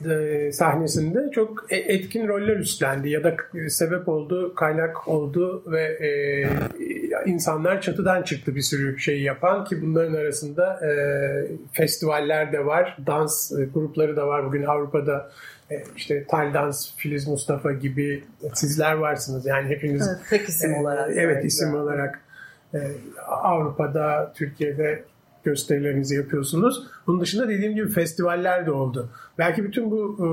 sahnesinde 0.53 1.31
çok 1.35 1.67
e- 1.73 1.77
etkin 1.77 2.29
roller 2.29 2.57
üstlendi 2.57 3.11
ya 3.11 3.25
da 3.25 3.37
sebep 3.69 4.09
oldu, 4.09 4.55
kaynak 4.55 5.09
oldu 5.09 5.65
ve 5.67 5.83
e, 5.83 6.11
insanlar 7.27 7.81
çatıdan 7.81 8.23
çıktı 8.23 8.55
bir 8.55 8.61
sürü 8.61 8.99
şey 8.99 9.23
yapan 9.23 9.65
ki 9.65 9.83
bunların 9.83 10.15
arasında 10.15 10.87
e, 10.87 10.91
festivaller 11.73 12.53
de 12.53 12.67
var, 12.67 12.99
dans 13.07 13.53
e, 13.53 13.65
grupları 13.65 14.17
da 14.17 14.27
var. 14.27 14.47
Bugün 14.47 14.63
Avrupa'da 14.63 15.31
e, 15.71 15.83
işte 15.97 16.25
Tal 16.29 16.55
Dans, 16.55 16.97
Filiz 16.97 17.29
Mustafa 17.29 17.73
gibi 17.73 18.25
sizler 18.55 18.93
varsınız. 18.93 19.47
Yani 19.47 19.69
hepiniz 19.69 20.09
Evet, 20.09 20.21
tek 20.31 20.49
isim 20.49 20.75
e, 20.75 20.81
olarak. 20.81 21.11
evet 21.17 21.45
isim 21.45 21.75
olarak 21.75 22.15
e, 22.15 22.32
Avrupa'da, 23.27 24.33
Türkiye'de 24.35 25.05
gösterilerinizi 25.45 26.17
yapıyorsunuz. 26.17 26.87
Bunun 27.07 27.21
dışında 27.21 27.49
dediğim 27.49 27.75
gibi 27.75 27.89
festivaller 27.89 28.67
de 28.67 28.71
oldu. 28.71 29.09
Belki 29.39 29.65
bütün 29.65 29.91
bu 29.91 30.17
e, 30.19 30.27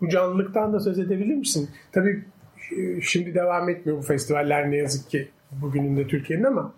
bu 0.00 0.08
canlılıktan 0.08 0.72
da 0.72 0.80
söz 0.80 0.98
edebilir 0.98 1.34
misin? 1.34 1.70
Tabii 1.92 2.24
e, 2.78 3.00
şimdi 3.00 3.34
devam 3.34 3.68
etmiyor 3.68 3.98
bu 3.98 4.02
festivaller 4.02 4.70
ne 4.70 4.76
yazık 4.76 5.10
ki 5.10 5.28
bugünün 5.62 5.96
de 5.96 6.06
Türkiye'nin 6.06 6.44
ama 6.44 6.72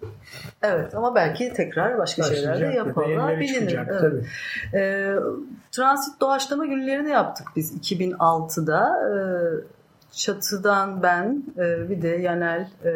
Evet 0.62 0.94
ama 0.94 1.14
belki 1.14 1.52
tekrar 1.52 1.98
başka 1.98 2.22
şeyler 2.22 2.42
de 2.42 2.50
başlayacak 2.50 2.74
ya 2.74 2.84
da 2.84 2.88
yapılır. 2.88 3.08
yenileri 3.08 3.40
Bilinir. 3.40 3.78
Evet. 3.90 4.00
Tabii. 4.00 4.24
Ee, 4.78 5.14
transit 5.72 6.20
doğaçlama 6.20 6.66
günlerini 6.66 7.10
yaptık 7.10 7.46
biz 7.56 7.76
2006'da. 7.76 8.98
Ee, 9.08 9.76
Çatı'dan 10.12 11.02
ben 11.02 11.42
e, 11.58 11.90
bir 11.90 12.02
de 12.02 12.08
Yanel 12.08 12.68
e, 12.84 12.90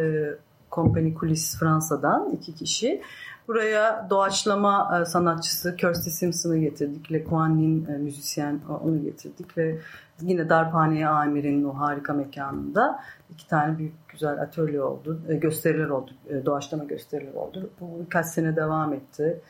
Company 0.72 1.14
Kulis 1.14 1.58
Fransa'dan 1.58 2.30
iki 2.30 2.54
kişi. 2.54 3.02
Buraya 3.48 4.06
doğaçlama 4.10 5.00
e, 5.00 5.04
sanatçısı 5.04 5.76
Kirsty 5.76 6.10
Simpson'ı 6.10 6.58
getirdik. 6.58 7.12
Le 7.12 7.24
Kuan 7.24 7.58
e, 7.88 7.92
müzisyen 7.98 8.60
o- 8.70 8.74
onu 8.88 9.02
getirdik 9.02 9.58
ve 9.58 9.78
yine 10.20 10.48
Darphane 10.48 11.08
Amir'in 11.08 11.64
o 11.64 11.78
harika 11.78 12.12
mekanında 12.12 13.00
iki 13.30 13.48
tane 13.48 13.78
büyük 13.78 14.08
güzel 14.08 14.40
atölye 14.42 14.82
oldu. 14.82 15.20
E, 15.28 15.34
gösteriler 15.34 15.88
oldu. 15.88 16.10
E, 16.28 16.46
doğaçlama 16.46 16.84
gösteriler 16.84 17.34
oldu. 17.34 17.70
Bu 17.80 18.00
birkaç 18.04 18.26
sene 18.26 18.56
devam 18.56 18.92
etti. 18.92 19.40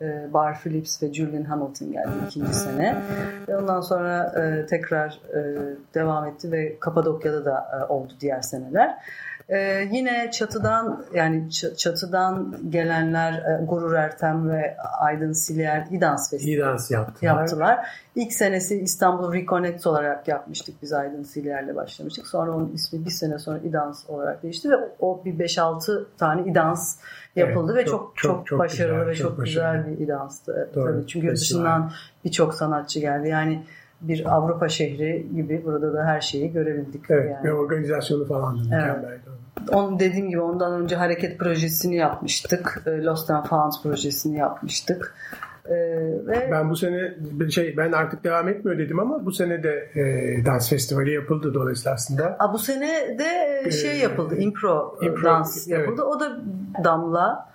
E, 0.00 0.28
Bar 0.32 0.60
Phillips 0.60 1.02
ve 1.02 1.12
Julian 1.14 1.44
Hamilton 1.44 1.92
geldi 1.92 2.10
ikinci 2.26 2.54
sene. 2.54 3.02
Ve 3.48 3.56
ondan 3.56 3.80
sonra 3.80 4.22
e, 4.42 4.66
tekrar 4.66 5.20
e, 5.34 5.58
devam 5.94 6.26
etti 6.26 6.52
ve 6.52 6.76
Kapadokya'da 6.80 7.44
da 7.44 7.68
e, 7.80 7.92
oldu 7.92 8.12
diğer 8.20 8.40
seneler. 8.40 8.94
Ee, 9.52 9.88
yine 9.92 10.30
çatıdan 10.30 11.04
yani 11.14 11.50
çatıdan 11.76 12.56
gelenler 12.70 13.32
e, 13.32 13.64
Gurur 13.64 13.92
Ertem 13.92 14.50
ve 14.50 14.76
Aydın 15.00 15.32
Siliyer 15.32 15.86
İdans 15.90 16.30
Festivali 16.30 16.56
İdans 16.56 16.90
yaptılar. 16.90 17.38
yaptılar. 17.38 17.86
İlk 18.14 18.32
senesi 18.32 18.80
İstanbul 18.80 19.32
Reconnect 19.32 19.86
olarak 19.86 20.28
yapmıştık 20.28 20.74
biz 20.82 20.92
Aydın 20.92 21.22
Siliyer'le 21.22 21.74
başlamıştık. 21.76 22.26
Sonra 22.26 22.52
onun 22.52 22.72
ismi 22.72 23.04
bir 23.04 23.10
sene 23.10 23.38
sonra 23.38 23.58
İdans 23.58 24.10
olarak 24.10 24.42
değişti 24.42 24.70
ve 24.70 24.74
o 25.00 25.22
bir 25.24 25.38
5-6 25.38 26.04
tane 26.18 26.50
İdans 26.50 26.98
yapıldı 27.36 27.72
Evet, 27.74 27.86
ve 27.86 27.90
çok- 27.90 28.12
çok 28.16 28.46
çok, 28.46 28.58
başarılı 28.58 28.94
güzel, 28.94 29.06
ve 29.06 29.14
çok 29.14 29.28
çok, 29.30 29.38
başarılı. 29.38 29.82
güzel 29.84 29.98
bir 29.98 30.04
İdans'tı. 30.04 30.70
Doğru, 30.74 30.92
Tabii 30.92 31.06
çünkü 31.06 31.26
yurt 31.26 31.36
dışından 31.36 31.92
birçok 32.24 32.54
sanatçı 32.54 33.00
geldi. 33.00 33.28
Yani 33.28 33.62
bir 34.00 34.34
Avrupa 34.36 34.68
şehri 34.68 35.26
gibi 35.34 35.64
burada 35.64 35.92
da 35.94 36.04
her 36.04 36.20
şeyi 36.20 36.52
görebildik. 36.52 37.04
Evet 37.08 37.30
yani. 37.30 37.44
ve 37.44 37.52
organizasyonu 37.52 38.26
falan 38.26 38.58
da 38.58 38.62
mükemmeldi. 38.62 39.29
On 39.68 39.98
dediğim 40.00 40.28
gibi 40.28 40.40
ondan 40.40 40.82
önce 40.82 40.96
hareket 40.96 41.38
projesini 41.38 41.96
yapmıştık. 41.96 42.82
E, 42.86 43.02
Lost 43.02 43.30
and 43.30 43.46
Found 43.46 43.72
projesini 43.82 44.38
yapmıştık. 44.38 45.14
E, 45.64 45.74
ve 46.26 46.48
Ben 46.52 46.70
bu 46.70 46.76
sene 46.76 47.14
şey 47.50 47.76
ben 47.76 47.92
artık 47.92 48.24
devam 48.24 48.48
etmiyor 48.48 48.78
dedim 48.78 49.00
ama 49.00 49.26
bu 49.26 49.32
sene 49.32 49.62
de 49.62 49.90
e, 49.94 50.44
dans 50.46 50.70
festivali 50.70 51.12
yapıldı 51.12 51.54
dolayısıyla 51.54 51.94
aslında. 51.94 52.36
Aa, 52.38 52.52
bu 52.52 52.58
sene 52.58 53.18
de 53.18 53.60
Ee, 53.64 53.70
şey 53.70 53.98
yapıldı, 53.98 54.36
impro, 54.36 54.98
e, 55.02 55.06
impro, 55.06 55.24
dans 55.24 55.68
evet. 55.68 55.78
yapıldı. 55.80 56.02
O 56.02 56.20
da 56.20 56.40
Damla 56.84 57.50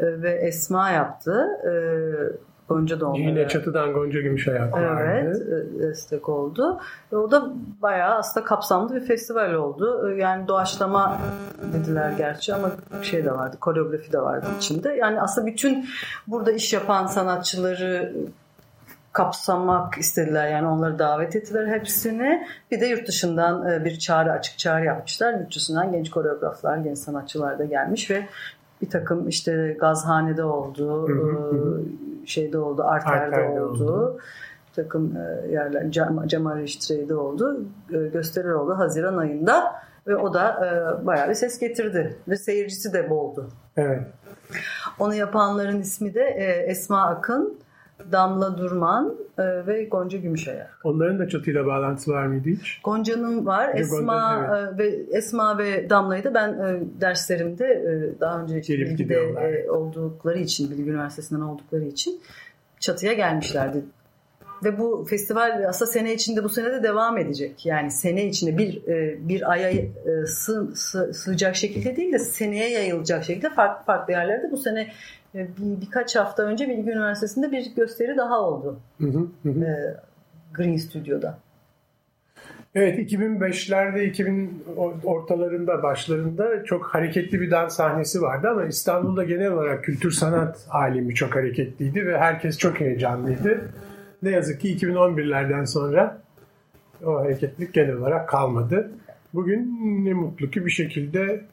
e, 0.00 0.22
ve 0.22 0.30
Esma 0.30 0.90
yaptı. 0.90 1.46
E, 1.64 1.72
Gonca 2.68 2.96
onlara. 3.06 3.18
Yine 3.18 3.48
çatıdan 3.48 3.92
Gonca 3.92 4.20
Gümüşayak 4.20 4.74
Evet, 4.78 4.90
vardı. 4.90 5.66
e, 5.78 5.82
destek 5.82 6.28
oldu. 6.28 6.80
Ve 7.12 7.16
o 7.16 7.30
da 7.30 7.50
bayağı 7.82 8.14
aslında 8.18 8.46
kapsamlı 8.46 8.94
bir 8.94 9.00
festival 9.00 9.52
oldu. 9.52 10.10
E, 10.10 10.14
Yani 10.20 10.48
doğaçlama 10.48 11.18
dediler 11.72 12.12
gerçi 12.18 12.54
ama 12.54 12.70
şey 13.02 13.24
de 13.24 13.32
vardı, 13.32 13.56
koreografi 13.60 14.12
de 14.12 14.18
vardı 14.20 14.46
içinde. 14.58 14.92
Yani 14.92 15.20
aslında 15.20 15.46
bütün 15.46 15.86
burada 16.26 16.52
iş 16.52 16.72
yapan 16.72 17.06
sanatçıları 17.06 18.12
kapsamak 19.12 19.98
istediler. 19.98 20.48
Yani 20.48 20.66
onları 20.66 20.98
davet 20.98 21.36
ettiler 21.36 21.66
hepsini. 21.66 22.46
Bir 22.70 22.80
de 22.80 22.86
yurt 22.86 23.08
dışından 23.08 23.70
e, 23.70 23.84
bir 23.84 23.98
çağrı, 23.98 24.32
açık 24.32 24.58
çağrı 24.58 24.84
yapmışlar. 24.84 25.32
Yurt 25.34 25.56
dışından 25.56 25.92
genç 25.92 26.10
koreograflar, 26.10 26.76
genç 26.78 26.98
sanatçılar 26.98 27.58
da 27.58 27.64
gelmiş 27.64 28.10
ve 28.10 28.26
bir 28.82 28.90
takım 28.90 29.28
işte 29.28 29.76
Gazhane'de 29.80 30.44
oldu, 30.44 31.08
Hı 31.08 31.12
hı, 31.12 31.56
hı. 31.56 31.82
e, 32.22 32.26
şeyde 32.26 32.58
oldu, 32.58 32.82
Arter'de, 32.84 33.36
Arter'de 33.36 33.60
oldu. 33.62 33.84
oldu. 33.84 34.18
Bir 34.68 34.82
takım 34.82 35.14
yerler, 35.50 35.90
Cam, 35.90 36.26
Cemal 36.26 36.56
Reşitre'de 36.56 37.14
oldu. 37.14 37.60
Gösteriler 37.88 38.52
oldu 38.52 38.78
Haziran 38.78 39.16
ayında 39.16 39.74
ve 40.06 40.16
o 40.16 40.34
da 40.34 40.66
e, 41.02 41.06
bayağı 41.06 41.28
bir 41.28 41.34
ses 41.34 41.58
getirdi 41.58 42.16
ve 42.28 42.36
seyircisi 42.36 42.92
de 42.92 43.10
boldu. 43.10 43.48
Evet. 43.76 44.00
Onu 44.98 45.14
yapanların 45.14 45.80
ismi 45.80 46.14
de 46.14 46.22
e, 46.22 46.44
Esma 46.70 47.06
Akın, 47.06 47.58
Damla 48.12 48.58
Durman 48.58 49.14
e, 49.38 49.66
ve 49.66 49.84
Gonca 49.84 50.18
Gümüşayak. 50.18 50.80
Onların 50.84 51.18
da 51.18 51.28
çatıyla 51.28 51.66
bağlantısı 51.66 52.10
var 52.10 52.26
mıydı 52.26 52.48
hiç? 52.48 52.80
Gonca'nın 52.84 53.46
var. 53.46 53.66
Gonca, 53.66 53.80
Esma 53.80 54.46
e, 54.56 54.78
ve 54.78 54.86
Esma 55.12 55.58
ve 55.58 55.90
Damla'yı 55.90 56.24
da 56.24 56.34
ben 56.34 56.52
e, 56.52 56.80
derslerimde 57.00 57.64
e, 57.66 58.20
daha 58.20 58.42
önce 58.42 58.60
Gelip 58.60 58.88
bilgide 58.88 59.14
e, 59.14 59.70
oldukları 59.70 60.38
için, 60.38 60.70
Bilgi 60.70 60.90
Üniversitesi'nden 60.90 61.40
oldukları 61.40 61.84
için 61.84 62.20
çatıya 62.80 63.12
gelmişlerdi. 63.12 63.82
Ve 64.64 64.78
bu 64.78 65.06
festival 65.10 65.64
aslında 65.68 65.90
sene 65.90 66.14
içinde 66.14 66.44
bu 66.44 66.48
sene 66.48 66.72
de 66.72 66.82
devam 66.82 67.18
edecek. 67.18 67.66
Yani 67.66 67.90
sene 67.90 68.26
içinde 68.26 68.58
bir 68.58 68.86
e, 68.88 69.28
bir 69.28 69.50
aya 69.50 69.70
e, 69.70 69.86
sığ, 70.26 70.68
sığ- 70.74 71.12
sığacak 71.12 71.56
şekilde 71.56 71.96
değil 71.96 72.12
de 72.12 72.18
seneye 72.18 72.70
yayılacak 72.70 73.24
şekilde 73.24 73.50
farklı 73.50 73.84
farklı 73.84 74.12
yerlerde 74.12 74.50
bu 74.50 74.56
sene 74.56 74.88
e, 75.34 75.38
bir, 75.38 75.80
birkaç 75.80 76.16
hafta 76.16 76.42
önce 76.42 76.68
Bilgi 76.68 76.90
Üniversitesi'nde 76.90 77.52
bir 77.52 77.74
gösteri 77.74 78.16
daha 78.16 78.40
oldu. 78.40 78.78
Hı 79.00 79.06
hı, 79.06 79.26
hı 79.42 79.96
Green 80.54 80.76
Studio'da. 80.76 81.38
Evet 82.74 83.12
2005'lerde 83.12 84.04
2000 84.04 84.64
ortalarında 85.04 85.82
başlarında 85.82 86.64
çok 86.64 86.86
hareketli 86.86 87.40
bir 87.40 87.50
dans 87.50 87.76
sahnesi 87.76 88.22
vardı 88.22 88.48
ama 88.48 88.64
İstanbul'da 88.64 89.24
genel 89.24 89.52
olarak 89.52 89.84
kültür 89.84 90.10
sanat 90.10 90.66
alemi 90.70 91.14
çok 91.14 91.36
hareketliydi 91.36 92.06
ve 92.06 92.18
herkes 92.18 92.58
çok 92.58 92.80
heyecanlıydı. 92.80 93.68
Ne 94.22 94.30
yazık 94.30 94.60
ki 94.60 94.76
2011'lerden 94.76 95.64
sonra 95.64 96.22
o 97.04 97.14
hareketlilik 97.14 97.74
genel 97.74 97.94
olarak 97.94 98.28
kalmadı. 98.28 98.90
Bugün 99.34 99.78
ne 100.04 100.12
mutlu 100.12 100.50
ki 100.50 100.66
bir 100.66 100.70
şekilde 100.70 101.44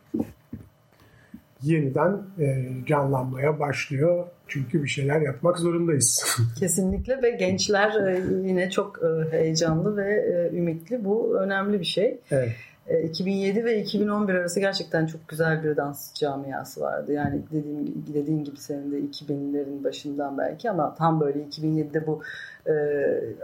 yeniden 1.61 2.21
e, 2.39 2.67
canlanmaya 2.85 3.59
başlıyor. 3.59 4.25
Çünkü 4.47 4.83
bir 4.83 4.87
şeyler 4.87 5.21
yapmak 5.21 5.57
zorundayız. 5.59 6.37
Kesinlikle 6.59 7.21
ve 7.21 7.29
gençler 7.29 8.07
e, 8.07 8.21
yine 8.47 8.69
çok 8.69 8.99
e, 9.03 9.31
heyecanlı 9.37 9.97
ve 9.97 10.13
e, 10.13 10.57
ümitli. 10.57 11.05
Bu 11.05 11.39
önemli 11.39 11.79
bir 11.79 11.85
şey. 11.85 12.19
evet. 12.31 12.51
E, 12.87 13.03
2007 13.03 13.65
ve 13.65 13.81
2011 13.81 14.33
arası 14.33 14.59
gerçekten 14.59 15.05
çok 15.05 15.27
güzel 15.27 15.63
bir 15.63 15.77
dans 15.77 16.13
camiası 16.13 16.81
vardı. 16.81 17.13
Yani 17.13 17.41
dediğim, 17.51 18.05
dediğin 18.13 18.43
gibi 18.43 18.57
senin 18.57 18.91
de 18.91 18.99
2000'lerin 18.99 19.83
başından 19.83 20.37
belki 20.37 20.69
ama 20.69 20.95
tam 20.95 21.19
böyle 21.19 21.43
2007'de 21.43 22.07
bu 22.07 22.21
e, 22.67 22.73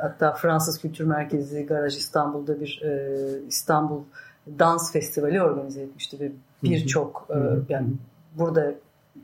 hatta 0.01 0.33
Fransız 0.33 0.79
Kültür 0.79 1.05
Merkezi 1.05 1.65
Garaj 1.65 1.97
İstanbul'da 1.97 2.59
bir 2.59 2.81
e, 2.83 3.19
İstanbul 3.47 4.01
Dans 4.59 4.93
Festivali 4.93 5.41
organize 5.41 5.81
etmişti 5.81 6.19
ve 6.19 6.31
birçok 6.63 7.27
e, 7.29 7.33
Hı 7.33 7.39
hı. 7.39 7.65
yani 7.69 7.87
burada 8.37 8.73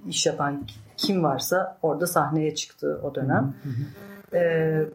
iş 0.07 0.25
yapan 0.25 0.63
kim 0.97 1.23
varsa 1.23 1.77
orada 1.81 2.07
sahneye 2.07 2.55
çıktı 2.55 2.99
o 3.03 3.15
dönem. 3.15 3.53
Ee, 4.33 4.85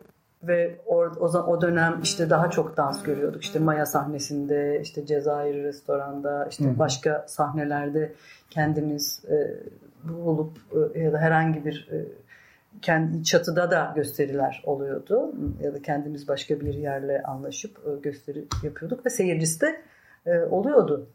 ve 0.42 0.78
or, 0.87 1.16
o, 1.20 1.26
o 1.26 1.61
dönem 1.61 2.00
işte 2.02 2.31
daha 2.31 2.50
çok 2.50 2.76
dans 2.76 3.02
görüyorduk. 3.02 3.42
İşte 3.42 3.59
Maya 3.59 3.87
sahnesinde, 3.87 4.81
işte 4.83 5.07
Cezayir 5.07 5.64
restoranda, 5.64 6.46
işte 6.50 6.64
hı. 6.64 6.78
başka 6.78 7.24
sahnelerde 7.28 8.12
kendimiz 8.50 9.24
e, 9.24 9.57
bulup 10.05 10.59
e, 10.94 11.00
ya 11.00 11.12
da 11.12 11.18
herhangi 11.18 11.64
bir 11.64 11.88
e, 11.92 12.05
kendi 12.83 13.24
çatıda 13.24 13.70
da 13.70 13.92
gösteriler 13.94 14.62
oluyordu 14.66 15.35
ya 15.62 15.74
da 15.74 15.83
kendimiz 15.83 16.28
başka 16.28 16.61
bir 16.61 16.74
yerle 16.74 17.22
anlaşıp 17.22 17.78
e, 17.87 18.00
gösteri 18.00 18.44
yapıyorduk 18.62 19.07
ve 19.07 19.11
seyircisi 19.11 19.61
de 19.61 19.83
e, 20.26 20.38
oluyordu. 20.38 21.07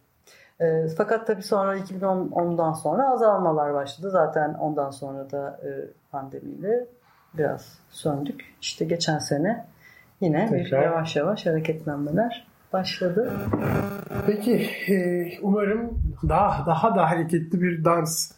E, 0.60 0.88
fakat 0.88 1.28
tabii 1.28 1.44
sonra 1.44 1.78
2010'dan 1.78 2.74
sonra 2.74 3.10
azalmalar 3.10 3.74
başladı. 3.74 4.10
Zaten 4.12 4.54
ondan 4.54 4.90
sonra 4.90 5.32
da 5.32 5.60
e, 5.64 5.70
pandemiyle 6.12 6.88
biraz 7.34 7.80
söndük. 7.90 8.42
İşte 8.62 8.86
geçen 8.86 9.20
sene 9.20 9.66
yine 10.22 10.50
bir 10.54 10.64
Tekrar. 10.64 10.84
yavaş 10.84 11.16
yavaş 11.16 11.46
hareketlenmeler 11.46 12.48
başladı. 12.74 13.32
Peki 14.26 14.70
e, 14.94 15.28
umarım 15.42 16.02
daha 16.30 16.66
daha 16.66 16.96
da 16.96 17.10
hareketli 17.12 17.62
bir 17.62 17.84
dans 17.86 18.32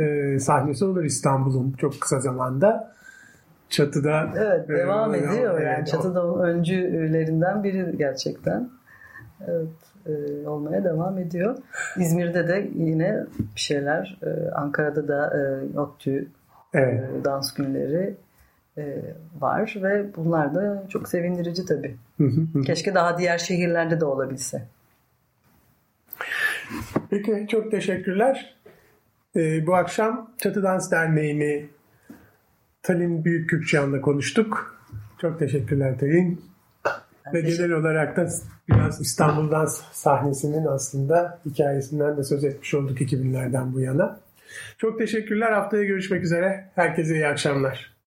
e, 0.00 0.38
sahnesi 0.38 0.84
olur 0.84 1.04
İstanbul'un 1.04 1.72
çok 1.72 2.00
kısa 2.00 2.20
zamanda. 2.20 2.96
Çatıda 3.68 4.28
Evet 4.36 4.68
devam 4.68 5.14
e, 5.14 5.18
ediyor 5.18 5.54
evet, 5.60 5.66
yani. 5.66 5.82
o- 5.82 5.84
Çatıda 5.86 6.26
onun 6.32 6.44
öncülerinden 6.48 7.64
biri 7.64 7.96
gerçekten. 7.98 8.70
Evet 9.48 9.68
e, 10.06 10.48
olmaya 10.48 10.84
devam 10.84 11.18
ediyor. 11.18 11.58
İzmir'de 11.96 12.48
de 12.48 12.70
yine 12.74 13.24
bir 13.54 13.60
şeyler. 13.60 14.18
e, 14.22 14.50
Ankara'da 14.50 15.08
da 15.08 15.32
e, 15.38 15.78
ODTÜ 15.78 16.28
Evet. 16.74 17.04
e, 17.20 17.24
dans 17.24 17.54
günleri 17.54 18.04
e, 18.04 18.14
var 19.40 19.74
ve 19.82 20.06
bunlar 20.16 20.54
da 20.54 20.86
çok 20.88 21.08
sevindirici 21.08 21.64
tabii. 21.66 21.96
Keşke 22.66 22.94
daha 22.94 23.18
diğer 23.18 23.38
şehirlerde 23.38 24.00
de 24.00 24.04
olabilse. 24.04 24.62
Peki 27.10 27.46
çok 27.50 27.70
teşekkürler. 27.70 28.56
E, 29.36 29.66
bu 29.66 29.74
akşam 29.74 30.30
Çatı 30.38 30.62
Dans 30.62 30.90
Derneği'ni 30.90 31.66
Talin 32.82 33.24
Büyük 33.24 33.50
Kürkçan'la 33.50 34.00
konuştuk. 34.00 34.76
Çok 35.20 35.38
teşekkürler 35.38 35.98
Talin. 35.98 36.44
Ben 37.26 37.34
Ve 37.34 37.42
teşekkür- 37.42 37.64
genel 37.64 37.72
olarak 37.80 38.16
da 38.16 38.28
biraz 38.68 39.00
İstanbul 39.00 39.50
dans 39.50 39.82
sahnesinin 39.92 40.66
aslında 40.66 41.38
hikayesinden 41.46 42.16
de 42.16 42.24
söz 42.24 42.44
etmiş 42.44 42.74
olduk 42.74 43.00
2000'lerden 43.00 43.72
bu 43.72 43.80
yana. 43.80 44.20
Çok 44.78 44.98
teşekkürler. 44.98 45.52
Haftaya 45.52 45.84
görüşmek 45.84 46.22
üzere. 46.24 46.68
Herkese 46.74 47.14
iyi 47.14 47.26
akşamlar. 47.26 47.92